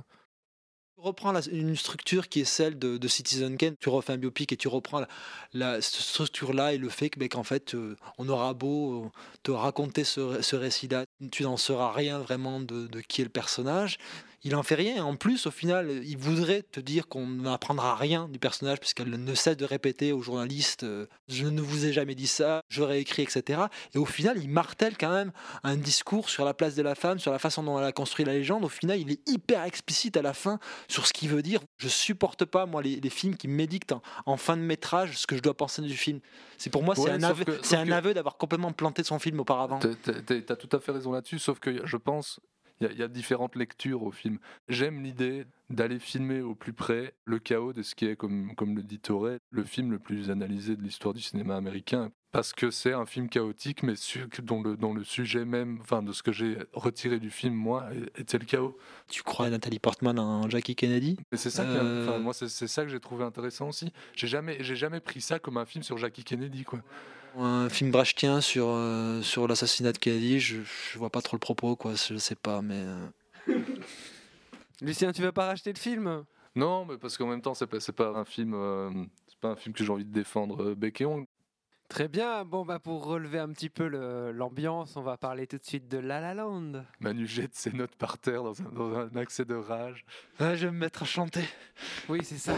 [1.03, 4.69] Reprends une structure qui est celle de, Citizen Kane, tu refais un biopic et tu
[4.69, 5.03] reprends
[5.51, 9.09] la, structure-là et le fait ben, qu'en fait, euh, on aura beau euh,
[9.43, 13.29] te raconter ce, ré- ce récit-là, tu n'en sauras rien vraiment de qui est le
[13.29, 13.97] personnage.
[14.45, 15.03] Il en fait rien.
[15.05, 19.35] En plus, au final, il voudrait te dire qu'on n'apprendra rien du personnage puisqu'elle ne
[19.35, 23.21] cesse de répéter aux journalistes euh, Je ne vous ai jamais dit ça, j'aurais écrit,
[23.23, 23.61] etc.
[23.93, 25.31] Et au final, il martèle quand même
[25.63, 28.25] un discours sur la place de la femme, sur la façon dont elle a construit
[28.25, 28.65] la légende.
[28.65, 31.61] Au final, il est hyper explicite à la fin sur ce qu'il veut dire.
[31.77, 35.25] Je supporte pas, moi, les, les films qui m'édictent en, en fin de métrage ce
[35.27, 36.19] que je dois penser du film.
[36.57, 39.03] C'est pour moi, c'est un aveu, que- c'est sauf un que- aveu d'avoir complètement planté
[39.03, 39.79] son film auparavant.
[39.79, 42.39] Tu as tout à fait raison là-dessus, sauf que je pense
[42.81, 44.39] il y, a- il y a différentes lectures au film.
[44.67, 48.75] J'aime l'idée d'aller filmer au plus près le chaos de ce qui est, comme, comme
[48.75, 52.11] le dit Toré, le film le plus analysé de l'histoire du cinéma américain.
[52.31, 53.93] Parce que c'est un film chaotique, mais
[54.41, 57.89] dont, le, dont le sujet même, enfin de ce que j'ai retiré du film, moi,
[58.17, 58.75] était le chaos.
[59.07, 61.17] Tu crois à Nathalie Portman en Jackie Kennedy?
[61.33, 63.93] C'est ça, Euh, moi, c'est ça que j'ai trouvé intéressant aussi.
[64.15, 66.79] J'ai jamais, j'ai jamais pris ça comme un film sur Jackie Kennedy, quoi.
[67.37, 71.39] Un film brechtien sur, euh, sur l'assassinat de Kennedy, je, je vois pas trop le
[71.39, 71.93] propos, quoi.
[71.95, 72.83] Je sais pas, mais.
[73.47, 73.55] euh,
[74.81, 76.25] Lucien, tu veux pas racheter le film?
[76.55, 78.91] Non, mais parce qu'en même temps, c'est pas, c'est pas un film, euh,
[79.27, 81.25] c'est pas un film que j'ai envie de défendre euh, bec et ongle.
[81.89, 82.43] Très bien.
[82.45, 83.87] Bon bah pour relever un petit peu
[84.31, 86.83] l'ambiance, on va parler tout de suite de La La Land.
[86.99, 90.05] Manu jette ses notes par terre dans un, dans un accès de rage.
[90.39, 91.43] Ah, je vais me mettre à chanter.
[92.09, 92.53] Oui, c'est ça.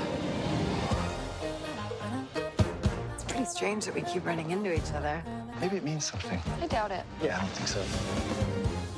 [3.45, 5.21] It's pretty strange that we keep running into each other.
[5.61, 6.41] Maybe it means something.
[6.63, 7.03] I doubt it.
[7.21, 7.79] Yeah, I don't think so.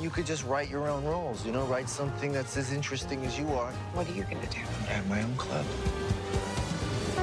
[0.00, 3.38] You could just write your own rules, you know, write something that's as interesting as
[3.38, 3.70] you are.
[3.92, 4.60] What are you gonna do?
[4.88, 5.66] I have my own club.
[7.12, 7.16] Is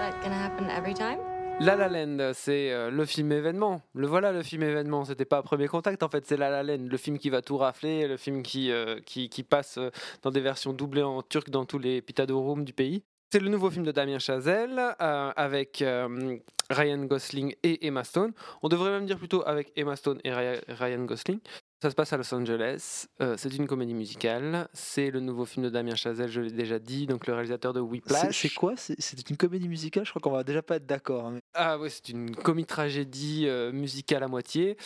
[0.00, 1.18] that gonna happen every time?
[1.60, 3.80] La La Land, c'est euh, le film événement.
[3.94, 5.06] Le voilà le film événement.
[5.06, 7.56] C'était pas Premier Contact en fait, c'est La La Land, le film qui va tout
[7.56, 11.48] rafler, le film qui, euh, qui, qui passe euh, dans des versions doublées en turc
[11.48, 13.02] dans tous les pitadorooms du pays.
[13.34, 16.36] C'est le nouveau film de Damien Chazelle euh, avec euh,
[16.70, 18.30] Ryan Gosling et Emma Stone.
[18.62, 21.40] On devrait même dire plutôt avec Emma Stone et Rya- Ryan Gosling.
[21.82, 23.06] Ça se passe à Los Angeles.
[23.20, 24.68] Euh, c'est une comédie musicale.
[24.72, 27.80] C'est le nouveau film de Damien Chazelle, je l'ai déjà dit, donc le réalisateur de
[27.80, 28.40] Whiplash.
[28.40, 28.74] c'est quoi?
[28.76, 30.04] C'est une comédie musicale?
[30.06, 31.26] Je crois qu'on va déjà pas être d'accord.
[31.26, 34.76] hein, Ah oui, c'est une comédie-tragédie musicale à moitié.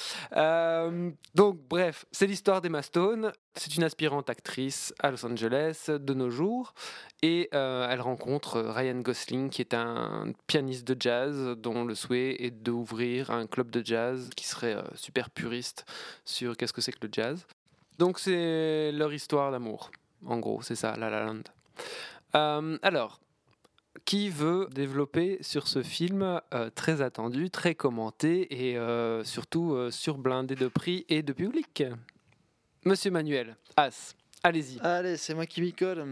[1.35, 3.31] Donc, bref, c'est l'histoire d'Emma Stone.
[3.59, 6.75] C'est une aspirante actrice à Los Angeles de nos jours.
[7.23, 11.97] Et euh, elle rencontre euh, Ryan Gosling, qui est un pianiste de jazz dont le
[11.97, 15.87] souhait est d'ouvrir un club de jazz qui serait euh, super puriste
[16.25, 17.47] sur qu'est-ce que c'est que le jazz.
[17.99, 19.91] Donc, c'est leur histoire d'amour.
[20.25, 22.79] En gros, c'est ça, La La Land.
[22.83, 23.21] Alors,
[24.05, 26.41] qui veut développer sur ce film
[26.77, 28.79] très attendu, très commenté et
[29.25, 31.83] surtout surblindé de prix et de public?
[32.85, 34.79] Monsieur Manuel, As, allez-y.
[34.81, 36.05] Allez, c'est moi qui m'y colle.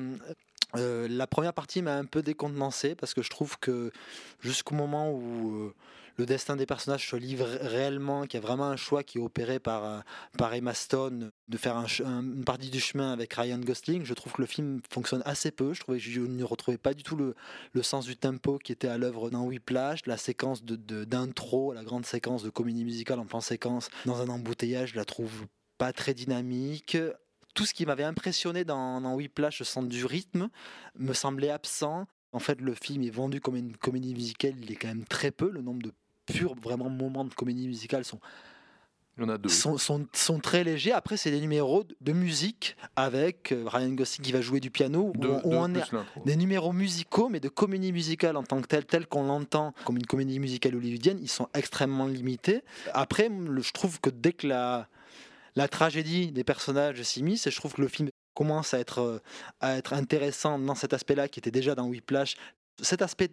[0.74, 3.92] Euh, la première partie m'a un peu décontenancé parce que je trouve que
[4.40, 5.74] jusqu'au moment où euh,
[6.16, 9.20] le destin des personnages se livre réellement, qu'il y a vraiment un choix qui est
[9.20, 10.00] opéré par, euh,
[10.36, 14.04] par Emma Stone, de faire un une partie du chemin avec Ryan Gosling.
[14.04, 15.72] Je trouve que le film fonctionne assez peu.
[15.72, 17.34] Je trouvais que je ne retrouvais pas du tout le,
[17.72, 20.00] le sens du tempo qui était à l'œuvre dans Whiplash.
[20.06, 24.20] La séquence de, de- d'intro, la grande séquence de comédie musicale en plan séquence dans
[24.20, 25.46] un embouteillage, je la trouve
[25.78, 26.96] pas très dynamique.
[27.54, 30.48] Tout ce qui m'avait impressionné dans, dans Whiplash, le sens du rythme,
[30.98, 32.06] me semblait absent.
[32.32, 35.30] En fait, le film est vendu comme une comédie musicale, il est quand même très
[35.30, 35.50] peu.
[35.50, 35.92] Le nombre de
[36.26, 38.20] purs vraiment moments de comédie musicale sont
[39.16, 39.48] Il y en a deux.
[39.48, 40.92] sont, sont, sont très légers.
[40.92, 45.12] Après, c'est des numéros de- musique avec euh, Ryan Gosling qui va jouer du piano.
[45.16, 45.84] où où on est-
[46.26, 49.96] des numéros musicaux, mais de comédie musicale en tant que telle, telle qu'on l'entend comme
[49.96, 52.62] une comédie musicale hollywoodienne, ils sont extrêmement limités.
[52.92, 54.88] Après, je trouve que dès que la,
[55.56, 59.18] la tragédie des personnages s'immisce, et je trouve que le film commence à être, euh,
[59.60, 62.36] à être intéressant dans cet aspect-là qui était déjà dans Whiplash,
[62.80, 63.30] cet aspect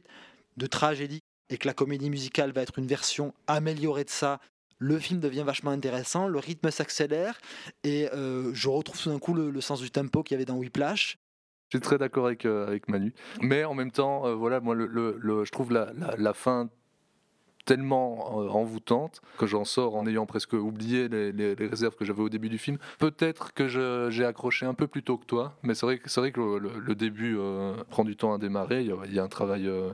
[0.56, 4.40] de tragédie et que la comédie musicale va être une version améliorée de ça.
[4.80, 7.40] Le film devient vachement intéressant, le rythme s'accélère
[7.84, 10.56] et euh, je retrouve tout d'un coup le, sens du tempo qu'il y avait dans
[10.56, 11.18] Whiplash.
[11.70, 13.14] Je suis très d'accord avec, euh, avec Manu.
[13.42, 16.70] Mais en même temps, voilà, moi, le, je trouve la- la fin
[17.66, 22.30] tellement euh, envoûtante que j'en sors en ayant presque oublié les, réserves que j'avais au
[22.30, 22.78] début du film.
[23.00, 23.68] Peut-être que
[24.10, 26.96] j'ai accroché un peu plus tôt que toi, mais c'est vrai, que- vrai que le,
[26.96, 28.82] début euh, prend du temps à démarrer.
[28.82, 29.94] Il y a, il y a un travail euh,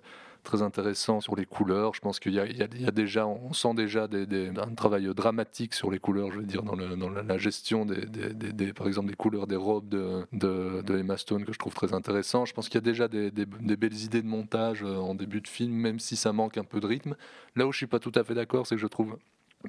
[0.50, 1.94] très intéressant sur les couleurs.
[1.94, 5.92] Je pense qu'il y a, déjà, on sent déjà des- des- un travail dramatique sur
[5.92, 9.88] les couleurs, je veux dire, dans, la, gestion des, par exemple, des couleurs des robes
[9.88, 12.46] de, de, de Emma Stone que je trouve très intéressant.
[12.46, 15.48] Je pense qu'il y a déjà des belles idées de montage euh, en début de
[15.48, 17.16] film, même si ça manque un peu de rythme.
[17.56, 19.18] Là où je suis pas tout à fait d'accord, c'est que je trouve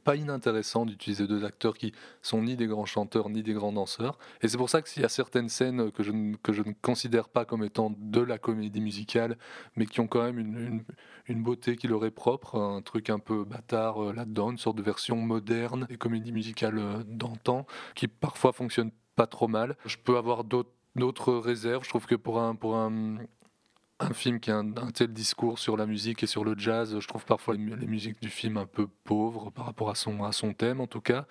[0.05, 4.18] pas inintéressant d'utiliser deux acteurs qui sont ni des grands chanteurs ni des grands danseurs.
[4.40, 6.62] Et c'est pour ça que s'il y a certaines scènes que je, ne, que je
[6.62, 9.37] ne considère pas comme étant de la comédie musicale,
[9.76, 10.85] mais qui ont quand même une,
[11.26, 14.76] une- beauté qui leur est propre, un truc un peu bâtard euh, là-dedans, une sorte
[14.76, 19.76] de version moderne des comédies musicales euh, d'antan, qui parfois fonctionnent pas trop mal.
[19.87, 21.85] Je peux avoir d'autres d'autres réserves.
[21.85, 23.16] Je trouve que pour un, pour un,
[24.00, 27.06] un film qui a un, tel discours sur la musique et sur le jazz, je
[27.06, 30.32] trouve parfois les, les musiques du film un peu pauvres par rapport à son, à
[30.32, 31.26] son thème en tout cas.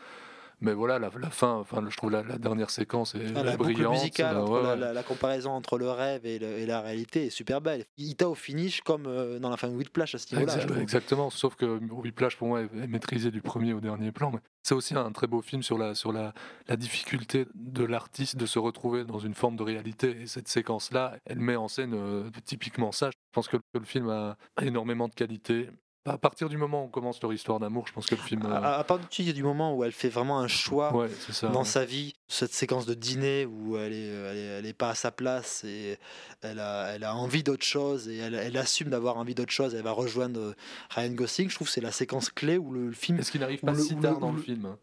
[0.62, 3.56] Mais voilà, la, la fin, enfin, je trouve la, la dernière séquence est, Ah, la
[3.56, 3.93] brillante.
[3.93, 4.76] musicale, Euh, ouais, la, ouais.
[4.78, 7.86] la- la comparaison entre le rêve et, le- et la réalité est super belle.
[7.98, 10.58] Il t'a au finish comme euh, dans la fin de Whiplash à ce niveau-là.
[10.82, 14.32] Exactement, sauf que Whiplash pour moi est est maîtrisé du premier au dernier plan.
[14.32, 16.34] mais C'est aussi un très beau film sur la, sur la,
[16.67, 20.17] la difficulté de l'artiste de se retrouver dans une forme de réalité.
[20.22, 23.10] Et cette séquence-là, elle met en scène euh, typiquement ça.
[23.12, 25.69] Je pense que le film a énormément de qualité.
[26.05, 28.43] À partir du moment où on commence leur histoire d'amour, je pense que le film.
[28.45, 31.49] euh, À, à partir du moment où elle fait vraiment un choix Ouais, c'est ça,
[31.49, 31.65] dans ouais.
[31.65, 34.95] sa vie, cette séquence de dîner où elle est, elle est, elle est pas à
[34.95, 35.97] sa place et
[36.41, 39.75] elle a, elle a envie d'autre chose et elle, elle assume d'avoir envie d'autre chose.
[39.75, 40.55] Elle va rejoindre
[40.91, 41.49] Ryan Gosling.
[41.49, 43.19] Je trouve que c'est la séquence clé où le, le film.
[43.19, 44.75] Est-ce qu'il n'arrive pas le- si tard le- dans le le- film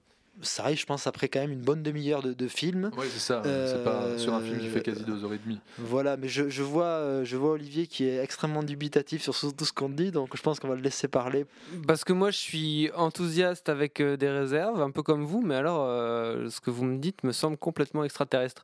[0.42, 2.90] Ça arrive, je pense, après quand même une bonne demi-heure de, de film.
[2.96, 3.42] Oui, c'est ça.
[3.44, 5.60] C'est pas sur un film qui fait quasi deux heures et demie.
[5.78, 9.64] Voilà, mais je, je vois, euh, je vois Olivier qui est extrêmement dubitatif sur tout
[9.64, 11.46] ce qu'on dit, donc je pense qu'on va le laisser parler.
[11.86, 15.54] Parce que moi, je suis enthousiaste avec euh, des réserves, un peu comme vous, mais
[15.54, 18.62] alors, euh, ce que vous me dites me semble complètement extraterrestre.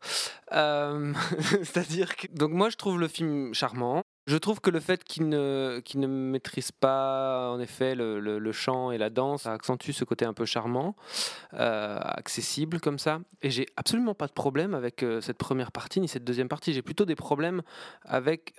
[0.53, 1.13] Euh,
[1.63, 2.27] C'est-à-dire que.
[2.33, 4.03] Donc, moi, je trouve le film charmant.
[4.27, 8.53] Je trouve que le fait qu'il ne, ne maîtrise pas, en effet, le, le- le
[8.53, 10.95] chant et la danse, accentue ce côté un peu charmant,
[11.55, 13.21] euh, accessible comme ça.
[13.43, 16.73] Et j'ai absolument pas de problème avec euh, cette première partie ni cette deuxième partie.
[16.73, 17.63] J'ai plutôt des problèmes
[18.05, 18.55] avec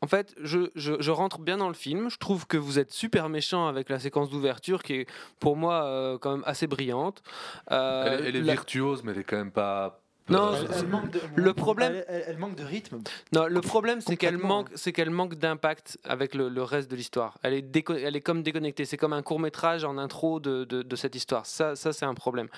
[0.00, 2.08] en fait, je, je- je rentre bien dans le film.
[2.08, 5.06] Je trouve que vous êtes super méchant avec la séquence d'ouverture qui est
[5.40, 7.24] pour moi euh, quand même assez brillante.
[7.72, 10.00] Euh, elle, est- elle est la- virtuose, mais elle est quand même pas.
[10.28, 12.98] Non, pas- c'est- Elle manque de- le problème, Elle, manque de rythme.
[13.32, 16.96] non, le problème, c'est qu'elle manque, c'est qu'elle manque d'impact avec le, le reste de
[16.96, 17.38] l'histoire.
[17.42, 18.84] Elle est, déco- elle est comme déconnectée.
[18.84, 21.46] C'est comme un court métrage en intro de, de- de cette histoire.
[21.46, 22.48] Ça, ça c'est un problème.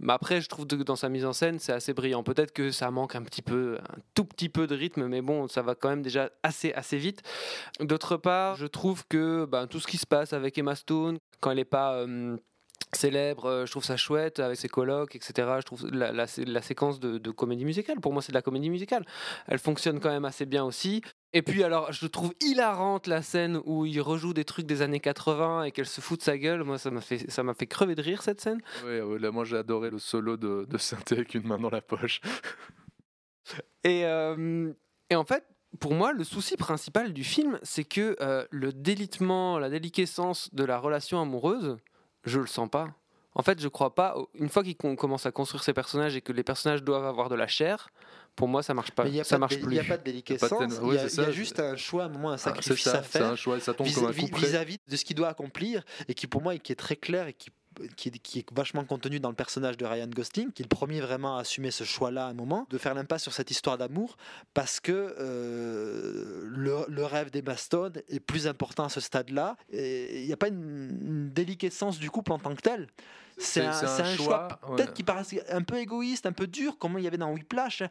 [0.00, 2.22] Mais après, je trouve que dans sa mise en scène, c'est assez brillant.
[2.22, 5.48] Peut-être que ça manque un petit peu, un tout petit peu de rythme, mais bon,
[5.48, 7.22] ça va quand même déjà assez, assez vite.
[7.80, 11.50] D'autre part, je trouve que ben, tout ce qui se passe avec Emma Stone, quand
[11.50, 12.36] elle n'est pas euh,
[12.92, 15.32] célèbre, euh, je trouve ça chouette avec ses colloques, etc.
[15.58, 18.42] Je trouve la, la, la séquence de, de comédie musicale, pour moi c'est de la
[18.42, 19.04] comédie musicale.
[19.46, 21.02] Elle fonctionne quand même assez bien aussi.
[21.32, 25.00] Et puis alors, je trouve hilarante la scène où il rejoue des trucs des années
[25.00, 26.62] 80 et qu'elle se fout de sa gueule.
[26.62, 28.60] Moi, ça m'a fait, ça m'a fait crever de rire cette scène.
[28.84, 31.80] Ouais, là, moi j'ai adoré le solo de, de synthé avec une main dans la
[31.82, 32.20] poche.
[33.84, 34.72] Et, euh,
[35.10, 35.44] et en fait,
[35.80, 40.64] pour moi, le souci principal du film, c'est que euh, le délitement, la déliquescence de
[40.64, 41.76] la relation amoureuse,
[42.24, 42.88] je le sens pas.
[43.36, 44.16] En fait, je crois pas.
[44.34, 47.28] Une fois qu'il com- commence à construire ses personnages et que les personnages doivent avoir
[47.28, 47.88] de la chair,
[48.36, 49.02] pour moi, ça marche pas.
[49.04, 49.72] Mais il n'y a, ça pas marche plus.
[49.72, 51.74] il y a pas de déliquescence, de- il ouais, y c'est y a juste un
[51.76, 53.74] choix, à un moment, un Ah, c'est sacrifice ça, à c'est faire un choix, ça
[53.74, 56.56] tombe vis- comme un vis- vis-à-vis de ce qu'il doit accomplir et qui pour moi
[56.58, 57.50] qui est très clair et qui
[57.96, 60.68] qui, est- qui est vachement contenu dans le personnage de Ryan Gosling, qui est le
[60.68, 63.78] premier vraiment à assumer ce choix-là à un moment, de faire l'impasse sur cette histoire
[63.78, 64.16] d'amour,
[64.54, 69.56] parce que euh, le, le rêve d'Emma Stone est plus important à ce stade-là.
[69.72, 72.88] Il n'y a pas une, une déliquescence du couple en tant que tel.
[73.36, 74.76] C'est un, un un choix, choix, ouais.
[74.76, 77.82] peut-être qui paraît un peu égoïste, un peu dur, comme il y avait dans Whiplash.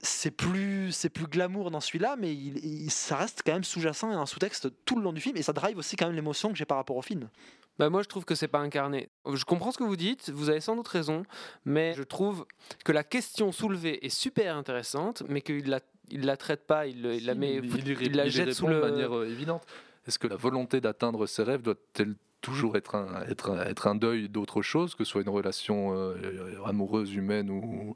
[0.00, 4.12] C'est plus, c'est plus glamour dans celui-là, mais il, il- ça reste quand même sous-jacent
[4.12, 6.50] et en sous-texte tout le long du film, et ça drive aussi quand même l'émotion
[6.50, 7.28] que j'ai par rapport au film.
[7.78, 9.08] Bah moi je trouve que c'est pas incarné.
[9.32, 11.24] Je comprends ce que vous dites, vous avez sans doute raison,
[11.64, 12.46] mais je trouve
[12.84, 17.02] que la question soulevée est super intéressante, mais qu'il la, il la traite pas, il,
[17.24, 17.54] la met,
[18.00, 18.76] il, la jette sous le.
[18.76, 19.64] de manière euh, évidente.
[20.06, 23.94] Est-ce que la volonté d'atteindre ses rêves doit-elle toujours être un, être un, être un
[23.94, 26.14] deuil d'autre chose, que ce soit une relation euh,
[26.66, 27.94] amoureuse, humaine ou,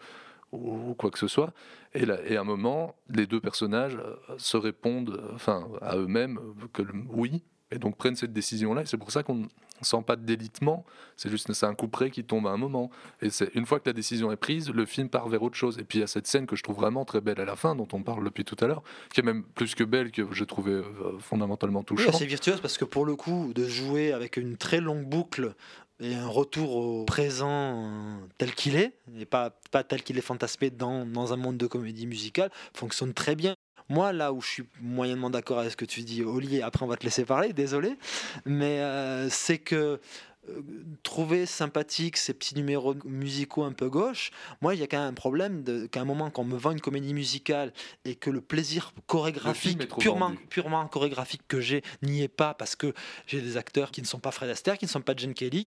[0.53, 1.53] ou quoi que ce soit?
[1.93, 6.41] Et, là- et à un moment, les deux personnages euh, se répondent enfin, à eux-mêmes
[6.73, 8.83] que le- oui, et donc prennent cette décision-là.
[8.83, 9.47] Et c'est pour ça qu'on ne
[9.83, 10.85] sent pas de délitement,
[11.17, 12.91] c'est juste c'est un coup près qui tombe à un moment.
[13.23, 15.79] Et c'est une fois que la décision est prise, le film part vers autre chose.
[15.79, 17.57] Et puis il y a cette scène que je trouve vraiment très belle à la
[17.57, 20.23] fin, dont on parle depuis tout à l'heure, qui est même plus que belle, que
[20.33, 20.85] j'ai trouvé euh,
[21.21, 22.15] fondamentalement Oui, touchante.
[22.15, 25.55] c'est virtuose parce que pour le coup, de jouer avec une très longue boucle
[26.01, 30.23] et un retour au présent euh, tel qu'il est, et pas, pas tel qu'il est
[30.23, 33.55] fantasmé dans, dans un monde de comédie musicale, fonctionne très bien.
[33.89, 36.89] Moi, là où je suis moyennement d'accord avec ce que tu dis, Oli, après on
[36.89, 37.97] va te laisser parler, désolé,
[38.45, 39.99] mais euh, c'est que
[40.51, 40.61] euh,
[41.03, 44.31] trouver sympathique ces petits numéros musicaux un peu gauche,
[44.63, 46.81] moi il y a quand même un problème qu'à un moment qu'on me vend une
[46.81, 47.73] comédie musicale
[48.05, 50.47] et que le plaisir chorégraphique purement, vendu.
[50.49, 52.93] purement chorégraphique que j'ai n'y est pas parce que
[53.27, 55.67] j'ai des acteurs qui ne sont pas Fred Astaire, qui ne sont pas Jen Kelly.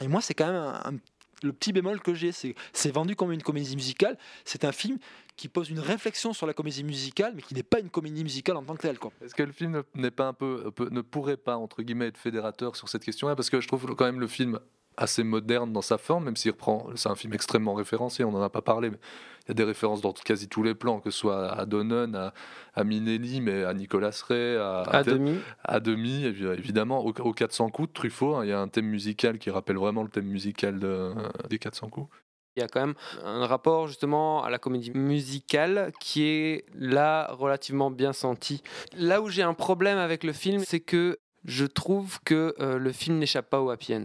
[0.00, 0.98] Et moi c'est quand même un- un-
[1.44, 4.16] le petit bémol que j'ai, c'est vendu comme une comédie musicale.
[4.44, 4.98] C'est un film
[5.36, 8.56] qui pose une réflexion sur la comédie musicale, mais qui n'est pas une comédie musicale
[8.56, 8.98] en tant que telle.
[8.98, 9.12] Quoi.
[9.24, 12.08] Est-ce que le film ne- n'est pas un peu, peu- ne pourrait pas entre guillemets
[12.08, 13.34] être fédérateur sur cette question-là?
[13.34, 14.58] Parce que je trouve quand même le film
[14.98, 18.42] assez moderne dans sa forme, même s'il reprend, c'est un film extrêmement référencié, on n'en
[18.42, 18.98] a pas parlé, mais
[19.46, 22.14] il y a des références dans quasi tous les plans, que ce soit à Donnen,
[22.14, 22.34] à,
[22.74, 25.38] à Minelli, mais à Nicolas Ray, à, À demi.
[25.64, 28.68] à demi, évi- évidemment, au, au 400 coups de Truffaut, hein, il y a un
[28.68, 31.14] thème musical qui rappelle vraiment le thème musical de-
[31.48, 32.08] des 400 coups.
[32.56, 37.32] Il y a quand même un rapport justement à la comédie musicale qui est là
[37.32, 38.62] relativement bien senti.
[38.96, 42.92] Là où j'ai un problème avec le film, c'est que je trouve que euh, le
[42.92, 44.04] film n'échappe pas au happy end.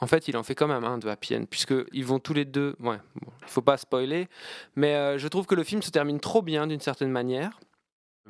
[0.00, 2.44] En fait, il en fait quand même un de happy end, puisqu'ils vont tous les
[2.44, 2.74] deux.
[2.80, 4.28] Ouais, bon, il faut pas spoiler,
[4.76, 7.60] mais euh, je trouve que le film se termine trop bien d'une certaine manière.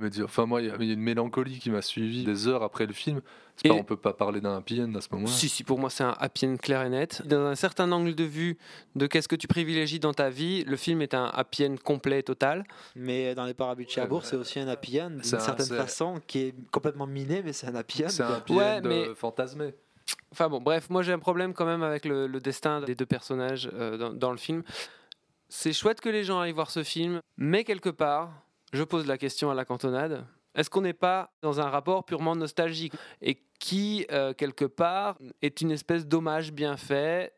[0.00, 2.24] Mais dire- enfin, moi, il y, a il y a une mélancolie qui m'a suivi
[2.24, 3.20] des heures après le film.
[3.57, 5.30] C'est Et- pas, on peut pas parler d'un happy end à ce moment-là.
[5.33, 7.22] Si, si, pour moi, c'est un happy end clair et net.
[7.24, 8.59] Dans un certain angle de vue
[8.96, 12.24] de qu'est-ce que tu privilégies dans ta vie, le film est un happy end complet,
[12.24, 12.64] total.
[12.96, 16.38] Mais dans les Parabus de Cherbourg, c'est aussi un happy end d'une certaine façon qui
[16.40, 18.09] est complètement miné, mais c'est un happy end.
[18.09, 19.74] C'est un happy Ouais, end mais- euh, fantasmé.
[20.33, 23.07] Enfin bon, bref, moi j'ai un problème quand même avec le, le destin des deux
[23.07, 24.64] personnages euh, dans, dans le film.
[25.48, 28.33] C'est chouette que les gens aillent voir ce film, mais quelque part,
[28.75, 30.27] je pose la question à la cantonade.
[30.55, 32.93] Est-ce qu'on n'est pas dans un rapport purement nostalgique?
[33.23, 37.35] Et qui, euh, quelque part, est une espèce d'hommage bien fait,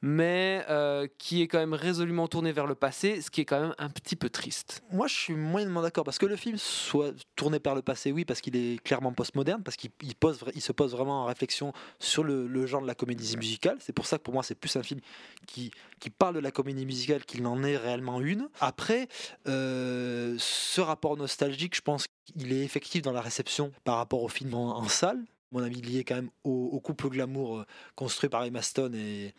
[0.00, 3.60] mais euh, qui est quand même résolument tourné vers le passé, ce qui est quand
[3.60, 4.82] même un petit peu triste.
[4.92, 8.24] Moi, je suis moyennement d'accord parce que le film soit tourné par le passé, oui,
[8.24, 11.24] parce qu'il est clairement postmoderne, parce qu'il il pose, vra- il se pose vraiment en
[11.24, 13.78] réflexion sur le, le genre de la comédie musicale.
[13.80, 15.00] C'est pour ça que pour moi, c'est plus un film
[15.46, 18.48] qui, qui parle de la comédie musicale qu'il n'en est réellement une.
[18.60, 19.08] Après,
[19.48, 24.28] euh, ce rapport nostalgique, je pense qu'il est effectif dans la réception par rapport au
[24.28, 25.22] film en, en salle.
[25.52, 29.34] Mon avis lié quand même au, couple glamour euh, construit par Emma Stone et,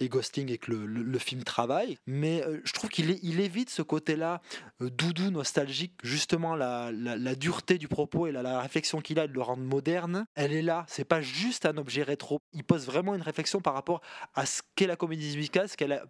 [0.00, 1.98] et Ghosting et que le, film travaille.
[2.06, 4.40] Mais euh, je trouve qu'il évite ce côté-là
[4.80, 5.92] euh, doudou, nostalgique.
[6.02, 10.26] Justement, la dureté du propos et la, la réflexion qu'il a de le rendre moderne,
[10.34, 10.84] elle est là.
[10.88, 12.40] C'est pas juste un objet rétro.
[12.52, 14.00] Il pose vraiment une réflexion par rapport
[14.34, 16.02] à ce qu'est la comédie musicale, ce qu'elle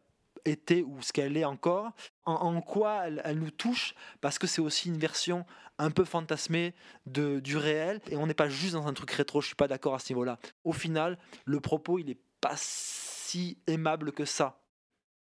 [0.45, 1.93] été ou ce qu'elle est encore,
[2.25, 5.45] en, quoi elle, nous touche, parce que c'est aussi une version
[5.79, 6.75] un peu fantasmée
[7.07, 9.69] de, du réel, et on n'est pas juste dans un truc rétro, je suis pas
[9.69, 10.39] d'accord à ce niveau-là.
[10.65, 14.61] Au final, le propos, il est pas si aimable que ça.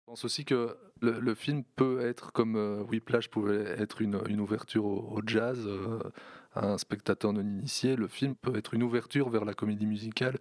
[0.00, 4.85] Je pense aussi que le, film peut être, comme euh, Whiplash pouvait être une, ouverture
[4.85, 5.98] au, au jazz, euh,
[6.55, 10.38] à un spectateur non initié, le film peut être une ouverture vers la comédie musicale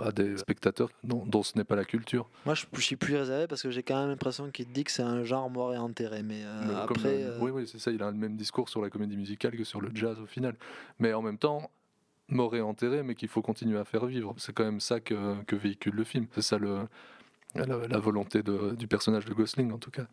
[0.00, 2.28] à des spectateurs dont, dont ce n'est pas la culture.
[2.46, 4.90] Moi, je, je suis plus réservé parce que j'ai quand même l'impression qu'il dit que
[4.90, 6.22] c'est un genre mort et enterré.
[6.22, 8.80] Mais euh, après, le- euh, Oui, oui, c'est ça, il a le même discours sur
[8.82, 10.56] la comédie musicale que sur le jazz au final.
[10.98, 11.70] Mais en même temps,
[12.28, 14.34] mort et enterré, mais qu'il faut continuer à faire vivre.
[14.38, 16.26] C'est quand même ça que, que véhicule le film.
[16.34, 16.88] C'est ça le,
[17.54, 20.06] la, la volonté de- du personnage de Gosling en tout cas.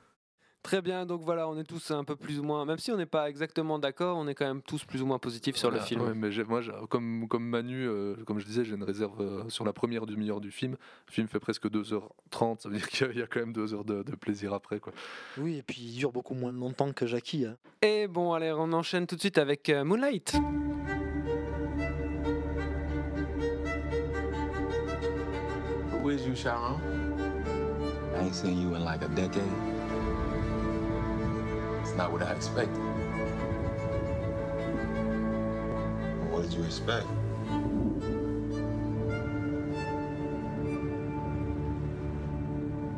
[0.63, 2.97] Très bien, donc voilà, on est tous un peu plus ou moins, même si on
[2.97, 5.79] n'est pas exactement d'accord, on est quand même tous plus ou moins positifs sur le
[5.79, 6.01] film.
[6.01, 9.65] ouais, mais moi, comme, comme Manu, euh, comme je disais, j'ai une réserve euh, sur
[9.65, 10.77] la première demi-heure du film.
[11.07, 13.39] Le film fait presque 2h30, ça veut dire qu'il y a- il y a quand
[13.39, 14.79] même 2 heures de, de plaisir après.
[14.79, 14.93] Quoi.
[15.39, 17.45] Oui, et puis il dure beaucoup moins longtemps que Jackie.
[17.47, 17.57] hein.
[17.81, 20.35] Et bon, allez, on enchaîne tout de suite avec euh, Moonlight.
[26.01, 26.79] Who is you, Sharon?
[28.15, 29.43] I ain't seen you in like a decade.
[31.91, 32.77] It's not what I expected.
[36.31, 37.05] What did you expect?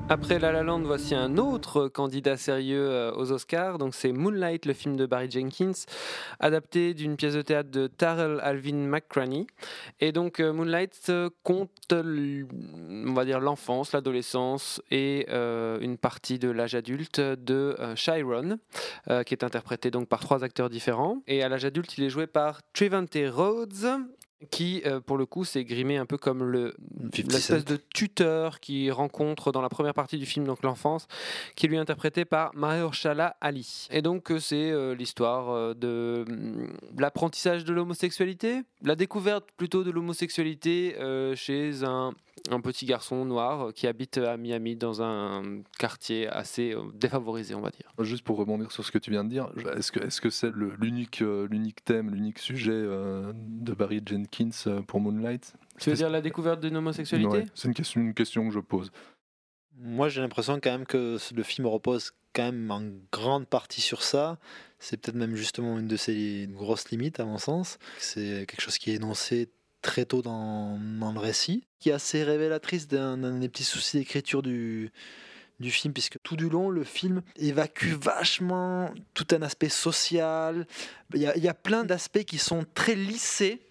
[0.10, 3.78] Après La La Land, voici un autre candidat sérieux euh, aux Oscars.
[3.78, 5.72] Donc c'est Moonlight, le film de Barry Jenkins,
[6.40, 9.48] adapté d'une pièce de théâtre de Tarell Alvin McCraney.
[10.02, 16.50] Et donc euh, Moonlight euh, compte, on va dire, l'enfance, l'adolescence et une partie de
[16.50, 18.60] l'âge adulte de euh, Chiron,
[19.26, 21.24] qui est interprété donc par trois acteurs différents.
[21.28, 23.88] Et à l'âge adulte, il est joué par Trevante Rhodes,
[24.50, 26.76] qui, euh, pour le coup, s'est grimé un peu comme le
[27.14, 31.08] 50 l'espèce de tuteur qu'il rencontre dans la première partie du film, donc l'enfance,
[31.56, 33.88] qui lui est interprété par Mahershala Ali.
[33.92, 39.92] Et donc euh, c'est euh, l'histoire de hum, l'apprentissage de l'homosexualité, la découverte plutôt de
[39.92, 40.96] l'homosexualité
[41.36, 42.14] chez un,
[42.50, 47.56] un petit garçon noir euh, qui habite à Miami dans un quartier assez euh, défavorisé,
[47.56, 47.92] on va dire.
[48.00, 50.52] Juste pour rebondir sur ce que tu viens de dire, est-ce que est-ce que c'est
[50.54, 55.54] l'unique euh, l'unique thème, l'unique sujet euh, de Barry Jenkins euh, pour Moonlight?
[55.80, 57.28] Tu veux dire la découverte d'une homosexualité?
[57.28, 58.92] Ouais, C'est une question, une question que je pose.
[59.80, 62.82] Moi, j'ai l'impression quand même que le film repose quand même en
[63.12, 64.38] grande partie sur ça.
[64.80, 67.80] C'est peut-être même justement une de ses grosses limites, à mon sens.
[67.98, 69.50] C'est quelque chose qui est énoncé
[69.84, 74.92] très tôt dans, le récit, qui est assez révélatrice d'un des petits soucis d'écriture du,
[75.62, 80.66] film, puisque tout du long, le film évacue vachement tout un aspect social.
[81.14, 83.62] Il y a, plein d'aspects qui sont très lissés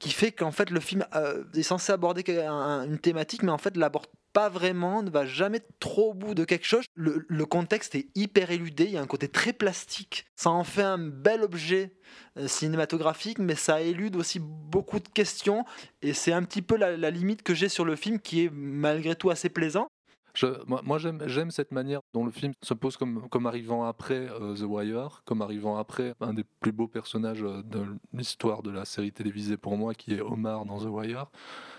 [0.00, 3.76] qui fait qu'en fait le film euh, est censé aborder une thématique, mais en fait
[3.76, 6.84] l'aborde pas vraiment, ne va jamais trop au bout de quelque chose.
[6.94, 10.26] Le, contexte est hyper éludé, il y a un côté très plastique.
[10.36, 11.92] Ça en fait un bel objet
[12.36, 15.64] euh, cinématographique, mais ça élude aussi beaucoup de questions.
[16.02, 19.14] Et c'est un petit peu la limite que j'ai sur le film, qui est malgré
[19.14, 19.88] tout assez plaisant.
[20.42, 25.22] Moi, j'aime, cette manière dont le film se pose comme, arrivant après euh, The Wire,
[25.24, 29.56] comme arrivant après un des plus beaux personnages euh, de l'histoire de la série télévisée
[29.56, 31.26] pour moi, qui est Omar dans The Wire.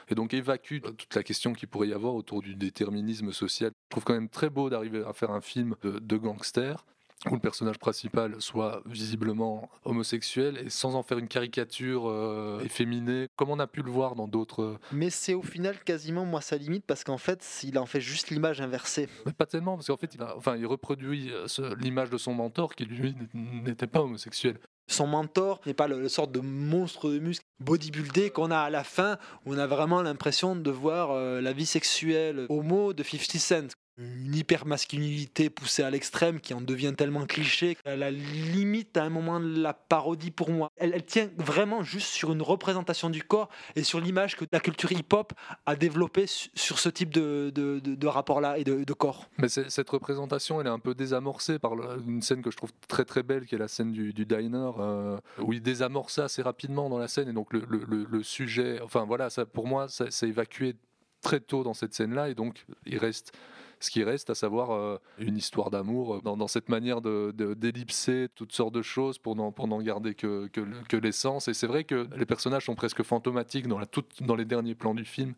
[0.08, 3.72] Et donc évacue euh, toute la question qu'il pourrait y avoir autour du déterminisme social.
[3.72, 6.86] Je trouve quand même très beau d'arriver à faire un film de, de gangster
[7.30, 13.28] où le personnage principal soit visiblement homosexuel et sans en faire une caricature euh, efféminée,
[13.36, 14.78] comme on a pu le voir dans d'autres...
[14.92, 18.30] Mais c'est au final quasiment moi sa limite, parce qu'en fait, il en fait juste
[18.30, 19.10] l'image inversée.
[19.26, 21.48] Mais pas tellement, parce qu'en fait, il, a, enfin, il reproduit euh,
[21.80, 24.60] l'image de son mentor qui, lui, n'était pas homosexuel.
[24.88, 28.70] Son mentor n'est pas le, le sorte de monstre de muscle bodybuildé qu'on a à
[28.70, 33.02] la fin, où on a vraiment l'impression de voir euh, la vie sexuelle homo de
[33.02, 33.76] 50 Cent.
[33.98, 39.10] Une hyper-masculinité poussée à l'extrême qui en devient tellement cliché qu'à la limite à un
[39.10, 40.70] moment de la parodie pour moi.
[40.76, 44.92] Elle, tient vraiment juste sur une représentation du corps et sur l'image que la culture
[44.92, 45.32] hip-hop
[45.66, 49.30] a développée su- sur ce type de, de- rapport-là et de, corps.
[49.38, 51.74] Mais cette représentation, elle est un peu désamorcée par
[52.06, 55.18] une scène que je trouve très très belle, qui est la scène du, diner, euh,
[55.40, 59.68] où il désamorce assez rapidement dans la scène, et donc le, sujet, enfin voilà, pour
[59.68, 60.76] moi, ça- c'est évacué
[61.22, 63.32] très tôt dans cette scène-là, et donc il reste
[63.80, 67.32] ce qui reste, à savoir euh, une histoire d'amour, euh, dans, dans cette manière de,
[67.36, 71.48] de- d'ellipser toutes sortes de choses pour n'en, pour garder que, que, le- que l'essence.
[71.48, 74.76] Et c'est vrai que les personnages sont presque fantomatiques dans, la, toute- dans les derniers
[74.76, 75.34] plans du film.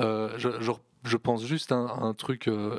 [0.00, 0.72] Euh, je, je-
[1.04, 2.78] je pense juste à un, à un truc euh,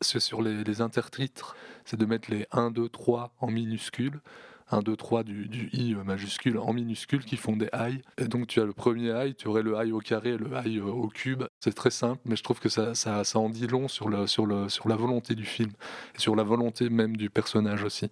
[0.00, 4.20] c'est sur les, les intertitres, c'est de mettre les 1, 2, 3 en minuscules.
[4.72, 8.00] 1, 2, 3 du, i majuscule en minuscule qui font des i.
[8.18, 10.78] Et donc tu as le premier i, tu aurais le i au carré le i
[10.78, 11.44] euh, au cube.
[11.60, 14.26] C'est très simple, mais je trouve que ça, ça, ça en dit long sur, le,
[14.26, 15.70] sur, le, sur la volonté du film
[16.14, 18.08] et sur la volonté même du personnage aussi.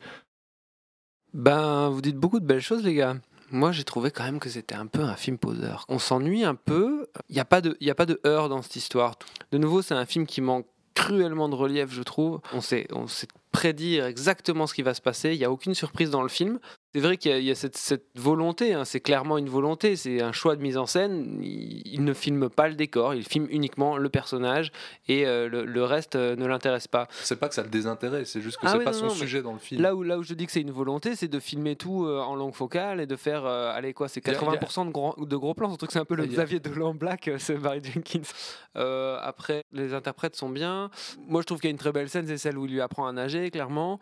[1.32, 3.16] Ben, vous dites beaucoup de belles choses, les gars.
[3.52, 5.84] Moi, j'ai trouvé quand même que c'était un peu un film poseur.
[5.88, 7.08] On s'ennuie un peu.
[7.28, 9.16] Il n'y a, pas de- y a pas de heurts dans cette histoire.
[9.50, 12.40] De nouveau, c'est un film qui manque cruellement de relief, je trouve.
[12.52, 15.32] On sait, on sait prédire exactement ce qui va se passer.
[15.32, 16.58] Il n'y a aucune surprise dans le film.
[16.92, 19.48] C'est vrai qu'il y a, il y a cette, cette volonté, hein, c'est clairement une
[19.48, 21.38] volonté, c'est un choix de mise en scène.
[21.40, 24.72] Il, il ne filme pas le décor, il filme uniquement le personnage
[25.06, 27.06] et euh, le, le reste euh, ne l'intéresse pas.
[27.22, 29.04] C'est pas que ça le désintéresse, c'est juste que Ah c'est oui, pas non, son
[29.06, 29.80] non, sujet dans le film.
[29.80, 32.20] Là où, là où je dis que c'est une volonté, c'est de filmer tout euh,
[32.20, 34.58] en longue focale et de faire, allez quoi, c'est Il y a- il y a-
[34.58, 35.76] 80% de, gros, de gros plans.
[35.76, 38.22] Truc, c'est un peu le Xavier Dolan Black, c'est Barry Jenkins.
[39.22, 40.90] Après, les interprètes sont bien.
[41.28, 42.80] Moi, je trouve qu'il y a une très belle scène, c'est celle où il lui
[42.80, 44.00] apprend à nager, clairement.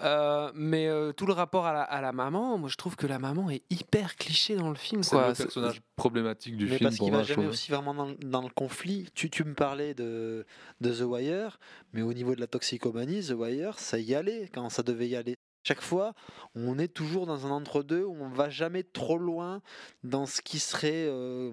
[0.00, 3.06] Euh, mais euh, tout le rapport à la, à la maman, moi je trouve que
[3.06, 5.02] la maman est hyper cliché dans le film.
[5.02, 6.90] C'est le personnage problématique du Mais film.
[6.90, 9.08] parce qu'il va jamais aussi vraiment dans, dans le conflit.
[9.14, 10.46] Tu, tu me parlais de,
[10.80, 11.58] de The Wire,
[11.92, 15.16] mais au niveau de la toxicomanie, The Wire, ça y allait quand ça devait y
[15.16, 15.34] aller.
[15.66, 16.14] Chaque fois,
[16.54, 19.60] on est toujours dans un entre-deux où on va jamais trop loin
[20.04, 21.06] dans ce qui serait.
[21.08, 21.52] euh,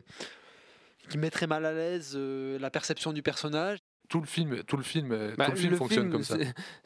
[1.09, 3.77] qui mettrait mal à l'aise euh, la perception du personnage.
[4.08, 6.38] Tout le film, tout le film, est- Bah, tout le film fonctionne comme ça.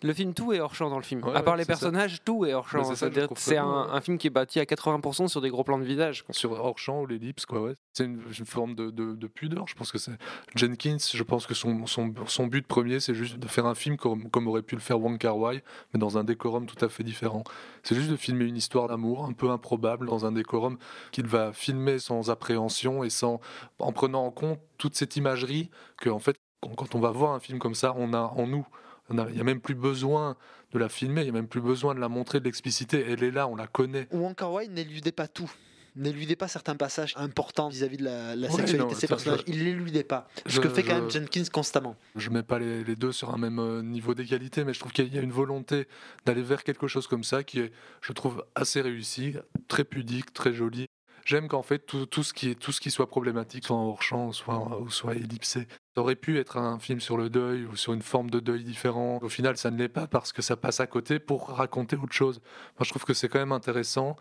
[0.04, 1.24] Le film, tout est hors champ dans le film.
[1.24, 1.68] Ouais, à part ouais, les ça.
[1.74, 2.84] personnages, tout est hors champ.
[2.84, 2.96] c'est
[3.36, 6.24] ça un, film qui est bâti à 80% sur des gros plans de visage.
[6.24, 6.34] quoi.
[6.34, 9.68] sur hors champ ou l'ellipse quoi ouais c'est une, une forme de, de- de pudeur
[9.68, 10.14] je pense que c'est
[10.56, 13.98] Jenkins je pense que son, son, son but premier c'est juste de faire un film
[13.98, 15.64] comme, comme aurait pu le faire Wong Kar Wai
[15.94, 17.44] mais dans un décorum tout à fait différent
[17.84, 20.78] c'est juste de filmer une histoire d'amour un peu improbable dans un décorum
[21.12, 23.40] qu'il va filmer sans appréhension et sans
[23.80, 27.40] en prenant en compte toute cette imagerie que en fait quand, on va voir un
[27.40, 28.66] film comme ça on a en nous
[29.12, 30.38] il n'y a même plus besoin
[30.72, 33.04] de la filmer, il n'y a même plus besoin de la montrer, de l'expliciter.
[33.10, 34.08] Elle est là, on la connaît.
[34.12, 35.52] Ou encore Wai n'éludait pas tout.
[35.96, 39.16] N'éludait pas certains passages importants vis-à-vis de la, la Ouais, sexualité non, de ses ça,
[39.16, 39.40] personnages.
[39.48, 40.28] je- Il l'éludait pas.
[40.46, 41.96] Ce que fait quand je- même Jenkins constamment.
[42.16, 44.92] Je mets pas les, les deux sur un même euh, niveau d'égalité, mais je trouve
[44.92, 45.88] qu'il y a une volonté
[46.28, 49.34] d'aller vers quelque chose comme ça qui est, je trouve, assez réussi,
[49.68, 50.86] très pudique, très joli.
[51.30, 53.86] J'aime qu'en fait tout, tout ce qui est tout ce qui soit problématique soit en
[53.86, 55.68] hors champ, soit ou soit ellipsé.
[55.94, 58.64] Ça aurait pu être un film sur le deuil ou sur une forme de deuil
[58.64, 59.20] différent.
[59.22, 62.14] Au final, ça ne l'est pas parce que ça passe à côté pour raconter autre
[62.14, 62.42] chose.
[62.80, 64.16] Moi, je trouve que c'est quand même intéressant.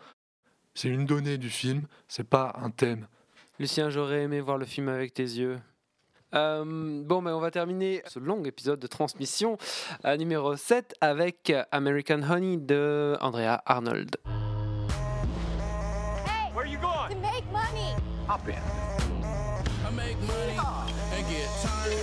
[0.75, 3.07] C'est une donnée du film, c'est pas un thème.
[3.57, 5.59] Lucien, j'aurais aimé voir le film avec tes yeux.
[6.35, 6.63] Euh,
[7.03, 9.57] bon, mais on va terminer ce long épisode de transmission
[10.05, 14.15] euh, numéro 7 avec American Honey de Andrea Arnold.
[18.29, 18.53] Hop in.
[18.53, 20.59] I make money
[21.15, 21.97] and get tired.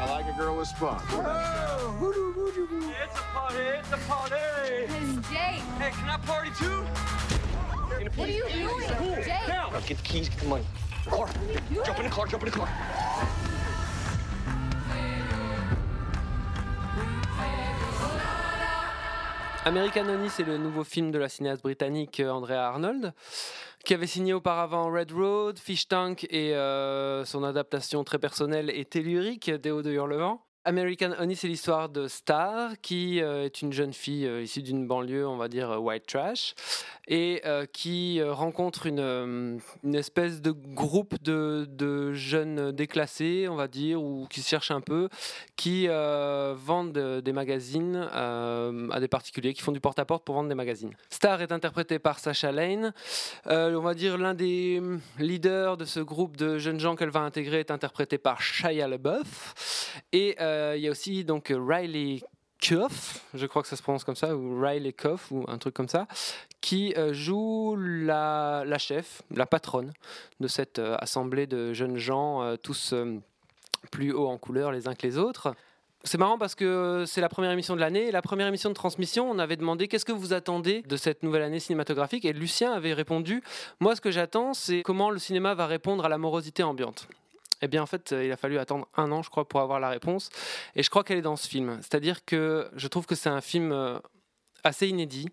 [0.00, 1.00] I like a girl with spunk.
[1.04, 1.12] It's
[3.16, 4.34] a party, it's a party.
[4.34, 5.62] It's Jake.
[5.78, 6.82] Hey, can I party too?
[8.16, 9.22] What are you doing?
[9.22, 9.46] Jake.
[9.46, 10.64] Now, get the keys, get the money.
[11.06, 11.28] Car.
[11.84, 12.68] Jump in the car, jump in the car.
[19.64, 23.12] American Honey, c'est le nouveau film de la cinéaste britannique euh, Andrea Arnold,
[23.88, 28.84] qui avait signé auparavant Red Road, Fish Tank et euh, son adaptation très personnelle et
[28.84, 30.42] tellurique, Hauts de Hurlevent.
[30.64, 34.86] American Honey, c'est l'histoire de Star, qui euh, est une jeune fille euh, issue d'une
[34.86, 36.54] banlieue, on va dire euh, white trash,
[37.06, 37.42] et
[37.72, 39.60] qui rencontre une,
[39.94, 45.08] espèce de groupe de, jeunes déclassés, on va dire, ou qui cherchent un peu,
[45.56, 50.92] qui vendent des magazines à des particuliers, qui font du porte-à-porte pour vendre des magazines.
[51.08, 52.92] Star est interprété par Sacha Lane.
[53.46, 57.20] On va dire l'un des hum, leaders de ce groupe de jeunes gens qu'elle va
[57.20, 60.02] intégrer est interprété par Shia LaBeouf.
[60.12, 60.36] Et
[60.76, 62.20] il y a aussi donc Riley
[62.60, 65.74] Cuff, je crois que ça se prononce comme ça, ou Riley Cuff, ou un truc
[65.74, 66.06] comme ça,
[66.60, 69.92] qui euh, joue la, la chef, la patronne
[70.40, 73.18] de cette euh, assemblée de jeunes gens, euh, tous euh,
[73.92, 75.54] plus hauts en couleur les uns que les autres.
[76.04, 78.10] C'est marrant parce que c'est la première émission de l'année.
[78.12, 81.42] La première émission de transmission, on avait demandé qu'est-ce que vous attendez de cette nouvelle
[81.42, 83.42] année cinématographique et Lucien avait répondu
[83.80, 87.08] Moi, ce que j'attends, c'est comment le cinéma va répondre à la morosité ambiante.
[87.62, 89.80] Eh bien, en fait, euh, il a fallu attendre un an, je crois, pour avoir
[89.80, 90.30] la réponse.
[90.76, 91.78] Et je crois qu'elle est dans ce film.
[91.80, 93.98] C'est-à-dire que je trouve que c'est un film euh,
[94.64, 95.28] assez inédit,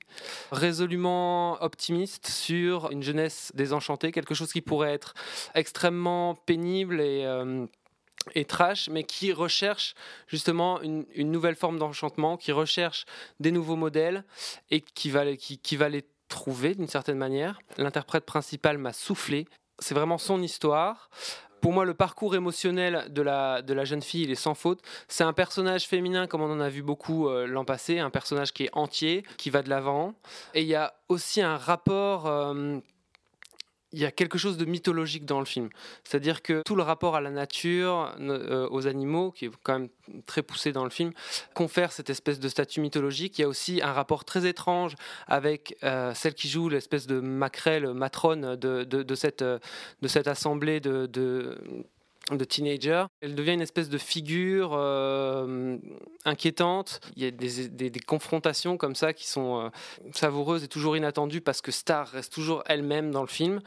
[0.51, 5.13] résolument optimiste sur une jeunesse désenchantée, quelque chose qui pourrait être
[5.53, 7.65] extrêmement pénible et, euh,
[8.33, 9.93] et trash, mais qui recherche
[10.27, 13.05] justement une, nouvelle forme d'enchantement, qui recherche
[13.39, 14.23] des nouveaux modèles
[14.71, 17.59] et qui va, qui va les trouver d'une certaine manière.
[17.77, 19.47] L'interprète principal m'a soufflé.
[19.79, 21.09] C'est vraiment son histoire.
[21.61, 24.81] Pour moi, le parcours émotionnel de la, de la jeune fille, il est sans faute.
[25.07, 28.53] C'est un personnage féminin, comme on en a vu beaucoup euh, l'an passé, un personnage
[28.53, 30.13] qui est entier, qui va de l'avant.
[30.53, 32.27] Et il y a aussi un rapport...
[32.27, 32.79] euh,
[33.95, 35.69] il y a quelque chose de mythologique dans le film.
[36.03, 39.89] C'est-à-dire que tout le rapport à la nature, euh, aux animaux, qui est quand même
[40.25, 41.13] très poussé dans le film,
[41.53, 43.39] confère cette espèce de statut mythologique.
[43.39, 44.95] Il y a aussi un rapport très étrange
[45.27, 48.85] avec euh, celle qui joue l'espèce de maquerelle, matrone de,
[49.41, 49.59] euh,
[50.07, 51.07] cette assemblée de
[52.31, 53.05] de teenager.
[53.21, 55.77] Elle devient une espèce de figure euh,
[56.25, 56.99] inquiétante.
[57.15, 59.69] Il y a des, des- confrontations comme ça qui sont euh,
[60.13, 63.61] savoureuses et toujours inattendues parce que Star reste toujours elle-même dans le film.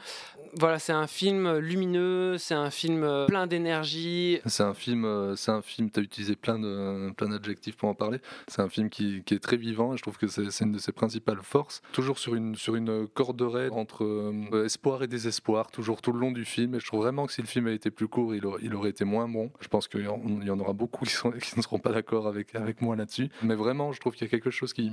[0.55, 4.39] Voilà, c'est un film lumineux, c'est un film euh, plein d'énergie.
[4.45, 5.89] C'est un film, c'est un film.
[5.89, 8.19] Tu as utilisé plein de plein d'adjectifs pour en parler.
[8.47, 10.91] C'est un film qui, est très vivant et je trouve que c'est une de ses
[10.91, 11.81] principales forces.
[11.93, 14.33] Toujours sur une sur une corde raide entre
[14.65, 16.75] espoir et désespoir, toujours tout le long du film.
[16.75, 18.89] Et je trouve vraiment que si le film avait été plus court, il il aurait
[18.89, 19.51] été moins bon.
[19.61, 21.79] Je pense qu'il y, en- il y en aura beaucoup qui, sont- qui ne seront
[21.79, 23.29] pas d'accord avec avec moi là-dessus.
[23.43, 24.91] Mais vraiment, je trouve qu'il y a quelque chose qui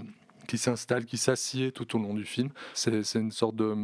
[0.49, 2.51] qui s'installe, qui s'assied tout au long du film.
[2.75, 3.75] C'est une sorte de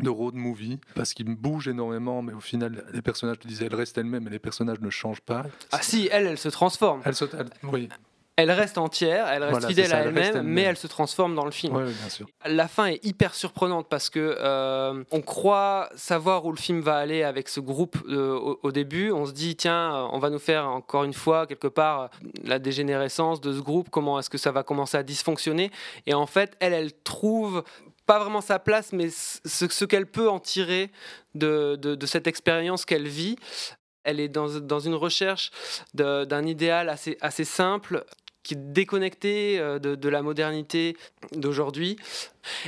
[0.00, 3.74] de road movie parce qu'il bouge énormément mais au final les personnages tu disais elles
[3.76, 7.00] restent elles-mêmes et les personnages ne changent pas Ah si, elle, elle se transforme.
[7.04, 7.88] elles se elles- oui
[8.36, 11.44] Elle reste entière, elle reste Voilà, fidèle ça, à elle-même, mais elle se transforme dans
[11.44, 11.76] le film.
[11.76, 16.50] Ouais, bien sûr La fin est hyper surprenante parce que euh, on croit savoir où
[16.50, 19.12] le film va aller avec ce groupe euh, au, au début.
[19.12, 22.10] On se dit tiens, euh, on va nous faire encore une fois quelque part
[22.42, 23.88] la dégénérescence de ce groupe.
[23.90, 25.70] Comment est-ce que ça va commencer à dysfonctionner
[26.06, 27.62] Et en fait, elle, elle trouve
[28.04, 30.90] pas vraiment sa place, mais ce, ce qu'elle peut en tirer
[31.36, 33.36] de, de- de cette expérience qu'elle vit.
[34.06, 35.50] Elle est dans, dans une recherche
[35.94, 38.04] d'un idéal assez, assez simple
[38.44, 40.96] qui est déconnecté euh, de, la modernité
[41.32, 41.96] d'aujourd'hui.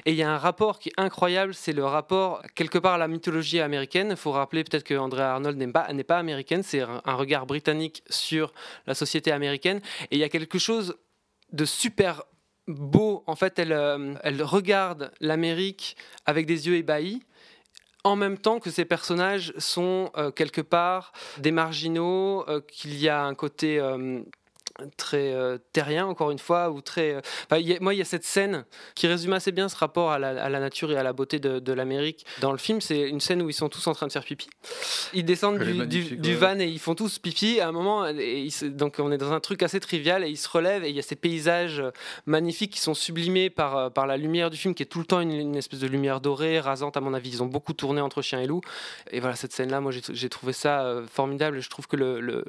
[0.06, 2.98] Et il y a un rapport qui est incroyable, c'est le rapport quelque part à
[2.98, 4.08] la mythologie américaine.
[4.10, 8.02] Il faut rappeler peut-être que Andrea Arnold n'est pas, pas américaine, c'est un regard britannique
[8.08, 8.52] sur
[8.86, 9.80] la société américaine.
[10.10, 10.96] Et il y a quelque chose
[11.52, 12.24] de super
[12.66, 13.22] beau.
[13.26, 17.22] En fait, elle, euh, elle regarde l'Amérique avec des yeux ébahis.
[18.02, 23.22] En même temps que ces personnages sont euh, quelque part des marginaux, qu'il y a
[23.24, 23.78] un côté
[24.96, 27.14] très euh, terrien, encore une fois, ou très.
[27.14, 28.64] euh, enfin, il y a- moi, il y a cette scène
[28.94, 31.38] qui résume assez bien ce rapport à la, à la nature et à la beauté
[31.38, 32.26] de, de l'Amérique.
[32.40, 34.48] Dans le film, c'est une scène où ils sont tous en train de faire pipi.
[35.14, 37.60] Ils descendent du, van et ils font tous pipi.
[37.60, 40.28] À un moment, et ils se- donc on est dans un truc assez trivial et
[40.28, 41.82] ils se relèvent et il y a ces paysages
[42.26, 45.06] magnifiques qui sont sublimés par, euh, par la lumière du film, qui est tout le
[45.06, 47.30] temps une, une espèce de lumière dorée, rasante à mon avis.
[47.30, 48.60] Ils ont beaucoup tourné entre chien et loup.
[49.10, 51.58] Et voilà, cette scène-là, moi j'ai trouvé ça formidable.
[51.58, 52.44] Et je trouve que le, le-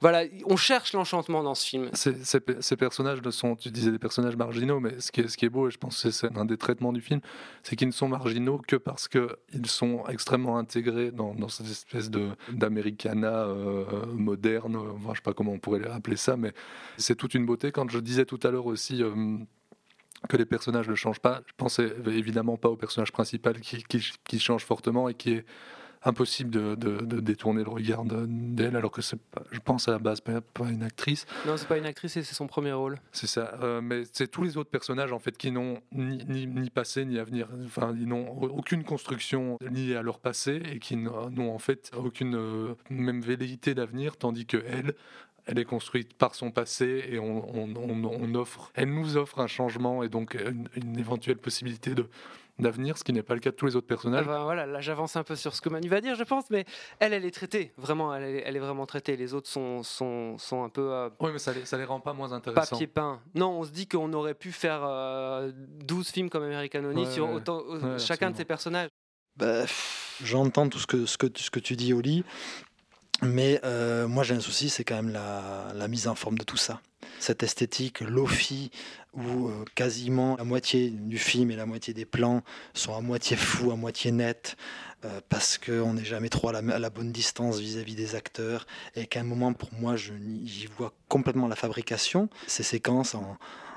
[0.00, 1.90] Voilà, on cherche l'enchantement ce film.
[1.92, 5.20] Ces, ces pe- ces personnages ne sont, tu disais des personnages marginaux, mais ce qui
[5.20, 7.20] est, beau, et je pense que c'est un des traitements du film,
[7.62, 12.10] c'est qu'ils ne sont marginaux que parce qu'ils sont extrêmement intégrés dans, cette espèce
[12.50, 13.84] d'americana euh,
[14.14, 16.52] moderne, enfin, je sais pas comment on pourrait appeler ça, mais
[16.96, 17.72] c'est toute une beauté.
[17.72, 19.38] Quand je disais tout à l'heure aussi euh,
[20.28, 24.12] que les personnages ne changent pas, je pensais évidemment pas au personnage principal qui, qui,
[24.24, 25.44] qui change fortement et qui est
[26.04, 29.18] impossible de, de- de détourner le regard de- d'elle, alors que c'est
[29.50, 31.26] je pense à la base pas, pas une actrice.
[31.46, 32.98] Non, c'est pas une actrice et c'est son premier rôle.
[33.12, 36.46] C'est ça, euh, mais c'est tous les autres personnages en fait qui n'ont ni, ni,
[36.46, 40.96] ni passé ni avenir, enfin ils n'ont aucune construction liée à leur passé et qui
[40.96, 44.94] n'ont n'ont en fait aucune euh, même velléité d'avenir, tandis que elle,
[45.46, 49.40] elle est construite par son passé et on, on- on- on offre, elle nous offre
[49.40, 52.06] un changement et donc une, une éventuelle possibilité de
[52.58, 54.26] d'avenir, ce qui n'est pas le cas de tous les autres personnages.
[54.26, 56.64] Enfin, voilà, là j'avance un peu sur ce que Manu va dire, je pense, mais
[56.98, 59.16] elle, elle est traitée, vraiment, elle est, elle est vraiment traitée.
[59.16, 62.00] Les autres sont, sont, sont un peu euh, Oui, mais ça les, ça les rend
[62.00, 62.70] pas moins intéressants.
[62.76, 63.20] papier peint.
[63.34, 67.10] Non, on se dit qu'on aurait pu faire euh, 12 films comme American Honey Ouais,
[67.10, 67.34] sur ouais.
[67.34, 68.30] autant, Ouais, chacun absolument.
[68.32, 68.88] de ses personnages.
[69.36, 69.64] Bah,
[70.24, 72.24] J'entends tout ce que, ce, que, ce que tu dis, Oli,
[73.22, 76.56] mais euh, moi j'ai un souci, c'est quand même la, mise en forme de tout
[76.56, 76.80] ça.
[77.18, 78.70] Cette esthétique lofi
[79.14, 82.42] où euh, quasiment la moitié du film et la moitié des plans
[82.74, 84.56] sont à moitié flous, à moitié nets,
[85.04, 89.20] euh, parce qu'on n'est jamais trop à la, bonne distance vis-à-vis des acteurs, et qu'à
[89.20, 92.28] un moment, pour moi, j'y vois complètement la fabrication.
[92.46, 93.36] Ces séquences en,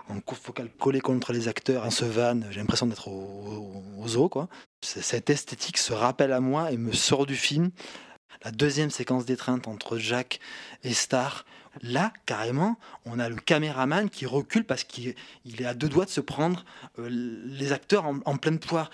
[0.09, 4.29] en focal collé contre les acteurs, en se vanne, j'ai l'impression d'être au, au- zoo,
[4.29, 4.49] quoi.
[4.83, 7.69] Cette esthétique se rappelle à moi et me sort du film.
[8.43, 10.39] La deuxième séquence d'étreinte entre Jack
[10.83, 11.45] et Star,
[11.81, 15.15] là, carrément, on a le caméraman qui recule parce qu'il
[15.45, 16.65] il est à deux doigts de se prendre
[16.99, 18.89] euh, les acteurs en, en pleine poire.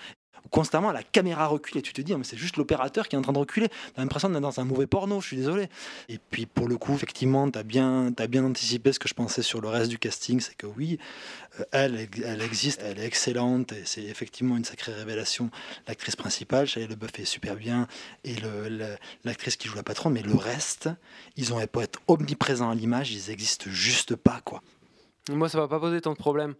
[0.50, 3.18] Constamment, la caméra recule et tu te dis, Ah, mais c'est juste l'opérateur qui est
[3.18, 3.68] en train de reculer.
[3.94, 5.68] T'as l'impression d'être dans un mauvais porno, je suis désolé.
[6.08, 9.42] Et puis, pour le coup, effectivement, t'as bien, as bien anticipé ce que je pensais
[9.42, 10.98] sur le reste du casting, c'est que oui,
[11.60, 15.50] euh, elle, elle existe, elle est excellente et c'est effectivement une sacrée révélation.
[15.86, 17.86] L'actrice principale, Shia LeBeouf est super bien
[18.24, 18.36] et
[19.24, 20.88] l'actrice qui joue la patronne, mais le reste,
[21.36, 24.62] ils ont pas être omniprésents à l'image, ils existent juste pas, quoi.
[25.30, 26.54] Moi, ça va pas poser tant de problèmes.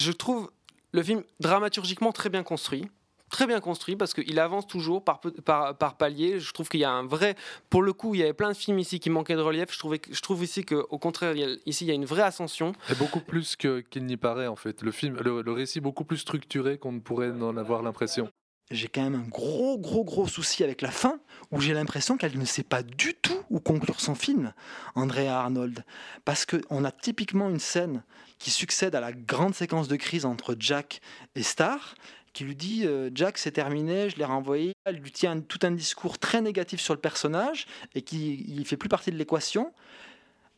[0.00, 0.50] Je trouve
[0.92, 2.88] le film dramaturgiquement très bien construit.
[3.32, 6.38] Très bien construit parce qu'il avance toujours par, par, par palier.
[6.38, 7.34] Je trouve qu'il y a un vrai.
[7.70, 9.72] Pour le coup, il y avait plein de films ici qui manquaient de relief.
[9.72, 12.04] Je, trouvais, je trouve ici qu'au contraire, il y a- ici, il y a une
[12.04, 12.72] vraie ascension.
[12.90, 14.82] Et beaucoup plus que- qu'il n'y paraît en fait.
[14.82, 18.28] Le film, le, le récit beaucoup plus structuré qu'on ne pourrait en avoir l'impression.
[18.70, 21.18] j'ai quand même un gros, gros, gros souci avec la fin,
[21.50, 24.52] où j'ai l'impression qu'elle ne sait pas du tout où conclure son film,
[24.94, 25.84] Andrea Arnold.
[26.26, 28.02] Parce qu'on a typiquement une scène
[28.38, 31.00] qui succède à la grande séquence de crise entre Jack
[31.34, 31.94] et Star,
[32.32, 34.72] qui lui dit euh, Jack, c'est terminé, je l'ai renvoyé.
[34.84, 38.76] Elle lui tient tout un discours très négatif sur le personnage et qui ne fait
[38.76, 39.72] plus partie de l'équation,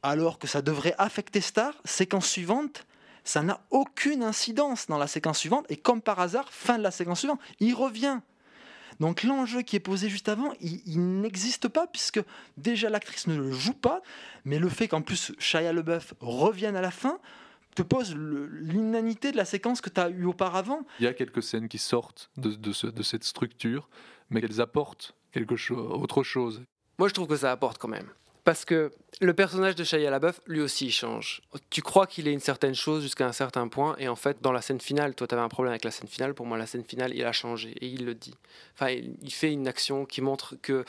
[0.03, 1.75] alors que ça devrait affecter Star.
[1.85, 2.87] Séquence suivante,
[3.25, 6.91] ça n'a aucune incidence dans la séquence suivante, et comme par hasard, fin de la
[6.91, 8.20] séquence suivante, il revient.
[9.01, 12.20] Donc l'enjeu qui est posé juste avant, il, il n'existe pas puisque
[12.57, 14.03] déjà l'actrice ne le joue pas,
[14.45, 17.18] mais le fait qu'en plus Shia LeBeouf revienne à la fin
[17.75, 20.81] te pose l'inanité de la séquence que tu as eue auparavant.
[21.01, 23.89] Il y a quelques scènes qui sortent de, de ce- de cette structure,
[24.31, 26.62] mais qu'elles apportent quelque chose, autre chose.
[26.99, 28.09] Moi, je trouve que ça apporte quand même.
[28.45, 31.41] Parce que le personnage de Shia LaBeouf, lui aussi, il change.
[31.70, 34.53] Tu crois qu'il est une certaine chose jusqu'à un certain point, et en fait, dans
[34.53, 36.35] la scène finale, toi, tu avais un problème avec la scène finale.
[36.35, 38.35] Pour moi, la scène finale, il a changé, et il le dit.
[38.75, 40.85] Enfin, il il fait une action qui montre que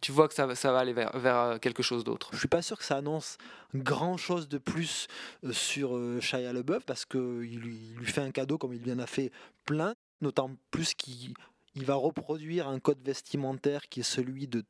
[0.00, 2.30] tu vois que ça, va- aller vers, euh, quelque chose d'autre.
[2.32, 3.38] Je suis pas sûr que ça annonce
[3.74, 5.06] grand chose de plus
[5.44, 8.98] euh, sur euh, Shia LeBeouf parce qu'il lui, fait un cadeau comme il lui en
[8.98, 9.30] a fait
[9.64, 11.34] plein, d'autant plus qu'il
[11.74, 14.64] il va reproduire un code vestimentaire qui est celui de,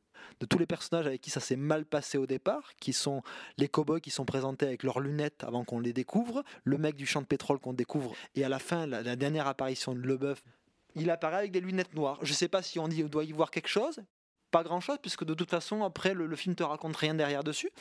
[0.47, 3.23] tous les personnages avec qui ça s'est mal passé au départ, qui sont
[3.57, 7.07] les cow-boys qui sont présentés avec leurs lunettes avant qu'on les découvre, le mec du
[7.07, 10.43] champ de pétrole qu'on découvre, et à la fin, la, dernière apparition de LeBeouf,
[10.95, 12.19] il apparaît avec des lunettes noires.
[12.21, 14.01] Je sais pas si on doit y voir quelque chose,
[14.51, 17.71] pas grand chose puisque de toute façon après le, film te raconte rien derrière dessus.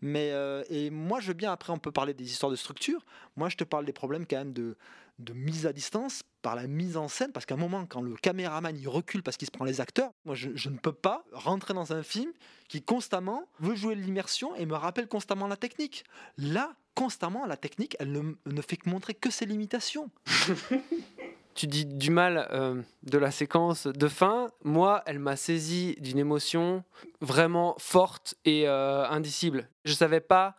[0.00, 3.04] Mais euh, et moi je veux bien après on peut parler des histoires de structure.
[3.36, 4.76] Moi je te parle des problèmes quand même de
[5.18, 8.14] de mise à distance par la mise en scène parce qu'à un moment quand le
[8.14, 11.24] caméraman il recule parce qu'il se prend les acteurs moi je, je ne peux pas
[11.32, 12.30] rentrer dans un film
[12.68, 16.04] qui constamment veut jouer l'immersion et me rappelle constamment la technique.
[16.36, 20.10] Là constamment la technique elle ne, ne fait que montrer que ses limitations
[21.58, 24.46] tu dis du mal euh, de la séquence de fin.
[24.62, 26.84] Moi, elle m'a saisi d'une émotion
[27.20, 29.68] vraiment forte et euh, indicible.
[29.84, 30.54] Je savais pas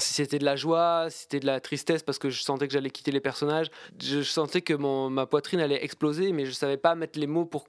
[0.00, 2.72] si c'était de la joie, si c'était de la tristesse parce que je sentais que
[2.72, 3.70] j'allais quitter les personnages.
[4.02, 7.46] Je, sentais que mon, ma poitrine allait exploser, mais je savais pas mettre les mots
[7.46, 7.68] pour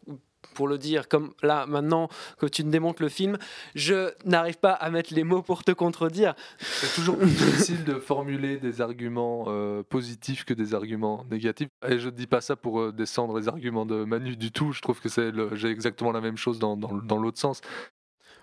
[0.58, 1.08] pour le dire.
[1.08, 3.38] Comme là, maintenant que tu me démontes le film,
[3.76, 6.34] je n'arrive pas à mettre les mots pour te contredire.
[6.58, 11.70] C'est toujours plus difficile de formuler des arguments euh, positifs que des arguments négatifs.
[11.88, 14.72] Et je ne dis pas ça pour euh, descendre les arguments de Manu du tout.
[14.72, 17.62] Je trouve que c'est j'ai exactement la même chose dans, dans l'autre sens.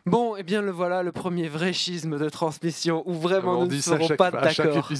[0.07, 3.81] Bon, et bien le voilà, le premier vrai schisme de transmission où vraiment nous ne
[3.81, 4.91] serons pas d'accord.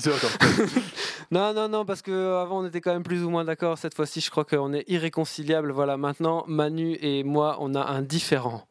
[1.31, 3.77] non, non, non, parce que euh, avant on était quand même plus ou moins d'accord.
[3.77, 5.73] Cette fois-ci, je crois qu'on est irréconciliable.
[5.73, 8.67] Voilà, maintenant Manu et moi, on a un différent.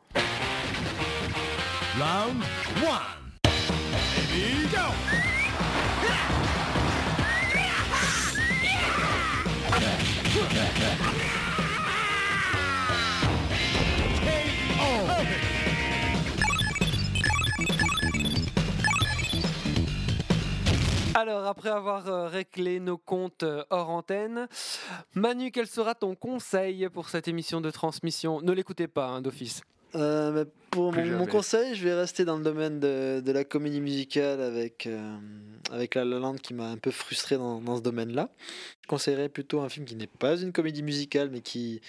[21.15, 24.47] Alors, après avoir euh, réglé nos comptes euh, hors antenne,
[25.13, 28.41] Manu, quel sera ton conseil pour cette émission de transmission?
[28.41, 29.61] Ne l'écoutez pas, hein, d'office.
[29.95, 33.81] Euh, mais pour mon, conseil, je vais rester dans le domaine de, de la comédie
[33.81, 35.17] musicale avec, euh,
[35.71, 38.29] avec La La Land qui m'a un peu frustré dans, dans ce domaine-là.
[38.81, 41.79] Je conseillerais plutôt un film qui n'est pas une comédie musicale mais qui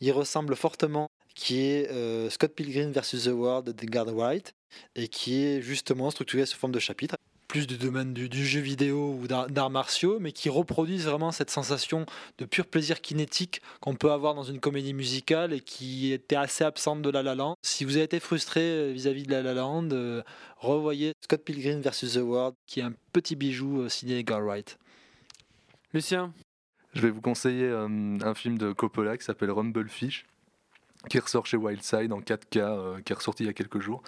[0.00, 3.24] y ressemble fortement, qui est euh, Scott Pilgrim vs.
[3.24, 4.52] The World de Edgar Wright
[4.96, 7.16] et qui est justement structuré sous forme de chapitres
[7.48, 11.30] plus du domaine du, du jeu vidéo ou d'ar- d'arts martiaux, mais qui reproduisent vraiment
[11.32, 12.06] cette sensation
[12.38, 16.64] de pur plaisir kinétique qu'on peut avoir dans une comédie musicale et qui était assez
[16.64, 17.56] absente de La La Land.
[17.62, 20.22] Si vous avez été frustré euh, vis-à-vis de La La Land, euh,
[20.58, 22.14] revoyez Scott Pilgrim vs.
[22.14, 24.78] The World, qui est un petit bijou euh, signé Edgar Wright.
[25.92, 26.32] Lucien?
[26.94, 27.86] Je vais vous conseiller euh,
[28.22, 30.26] un film de Coppola qui s'appelle Rumblefish,
[31.10, 34.02] qui ressort chez Wildside en 4K, euh, qui est ressorti il y a quelques jours.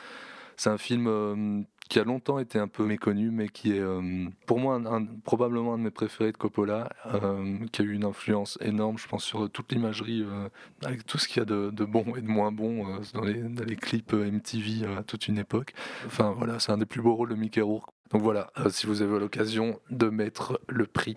[0.56, 4.26] C'est un film euh, qui a longtemps été un peu méconnu, mais qui est euh,
[4.46, 4.80] pour moi
[5.24, 9.06] probablement un de mes préférés de Coppola, euh, qui a eu une influence énorme, je
[9.06, 10.48] pense, sur toute l'imagerie, euh,
[10.84, 13.64] avec tout ce qu'il y a de, bon et de moins bon dans, les, dans
[13.64, 15.74] les clips MTV à toute une époque.
[16.06, 17.90] Enfin voilà, c'est un des plus beaux rôles de Mickey Rourke.
[18.12, 21.16] Donc voilà, si vous avez l'occasion de mettre le prix,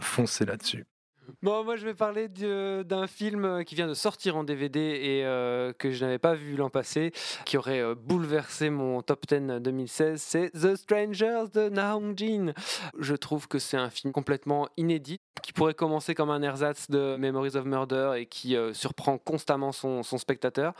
[0.00, 0.84] foncez là-dessus.
[1.42, 5.24] Bon, moi je vais parler d'un film euh, qui vient de sortir en DVD et
[5.24, 7.12] euh, que je n'avais pas vu l'an passé,
[7.44, 10.20] qui aurait euh, bouleversé mon top 10 2016.
[10.20, 12.54] C'est The Strangers de Na Hong Jin.
[12.98, 17.16] Je trouve que c'est un film complètement inédit, qui pourrait commencer comme un ersatz de
[17.16, 20.72] Memories of Murder et qui surprend constamment son, son spectateur,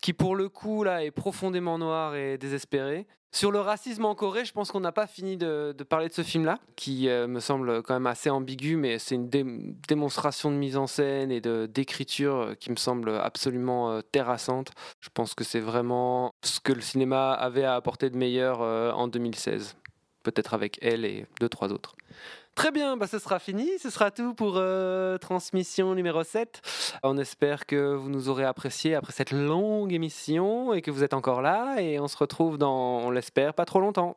[0.00, 3.06] qui pour le coup là est profondément noir et désespéré.
[3.34, 6.22] Sur le racisme en Corée, je pense qu'on n'a pas fini de, parler de ce
[6.22, 10.56] film-là, qui euh, me semble quand même assez ambigu, mais c'est une dé- démonstration de
[10.56, 14.72] mise en scène et d'écriture euh, qui me semble absolument euh, terrassante.
[15.00, 19.08] Je pense que c'est vraiment ce que le cinéma avait à apporter de meilleur en
[19.08, 19.76] 2016.
[20.22, 21.96] Peut-être avec elle et deux, trois autres.
[22.54, 23.68] Très bien, bah ce sera fini.
[23.82, 26.60] Ce sera tout pour euh, transmission numéro 7.
[27.02, 31.14] On espère que vous nous aurez apprécié après cette longue émission et que vous êtes
[31.14, 31.80] encore là.
[31.80, 34.16] Et on se retrouve dans, on l'espère, pas trop longtemps.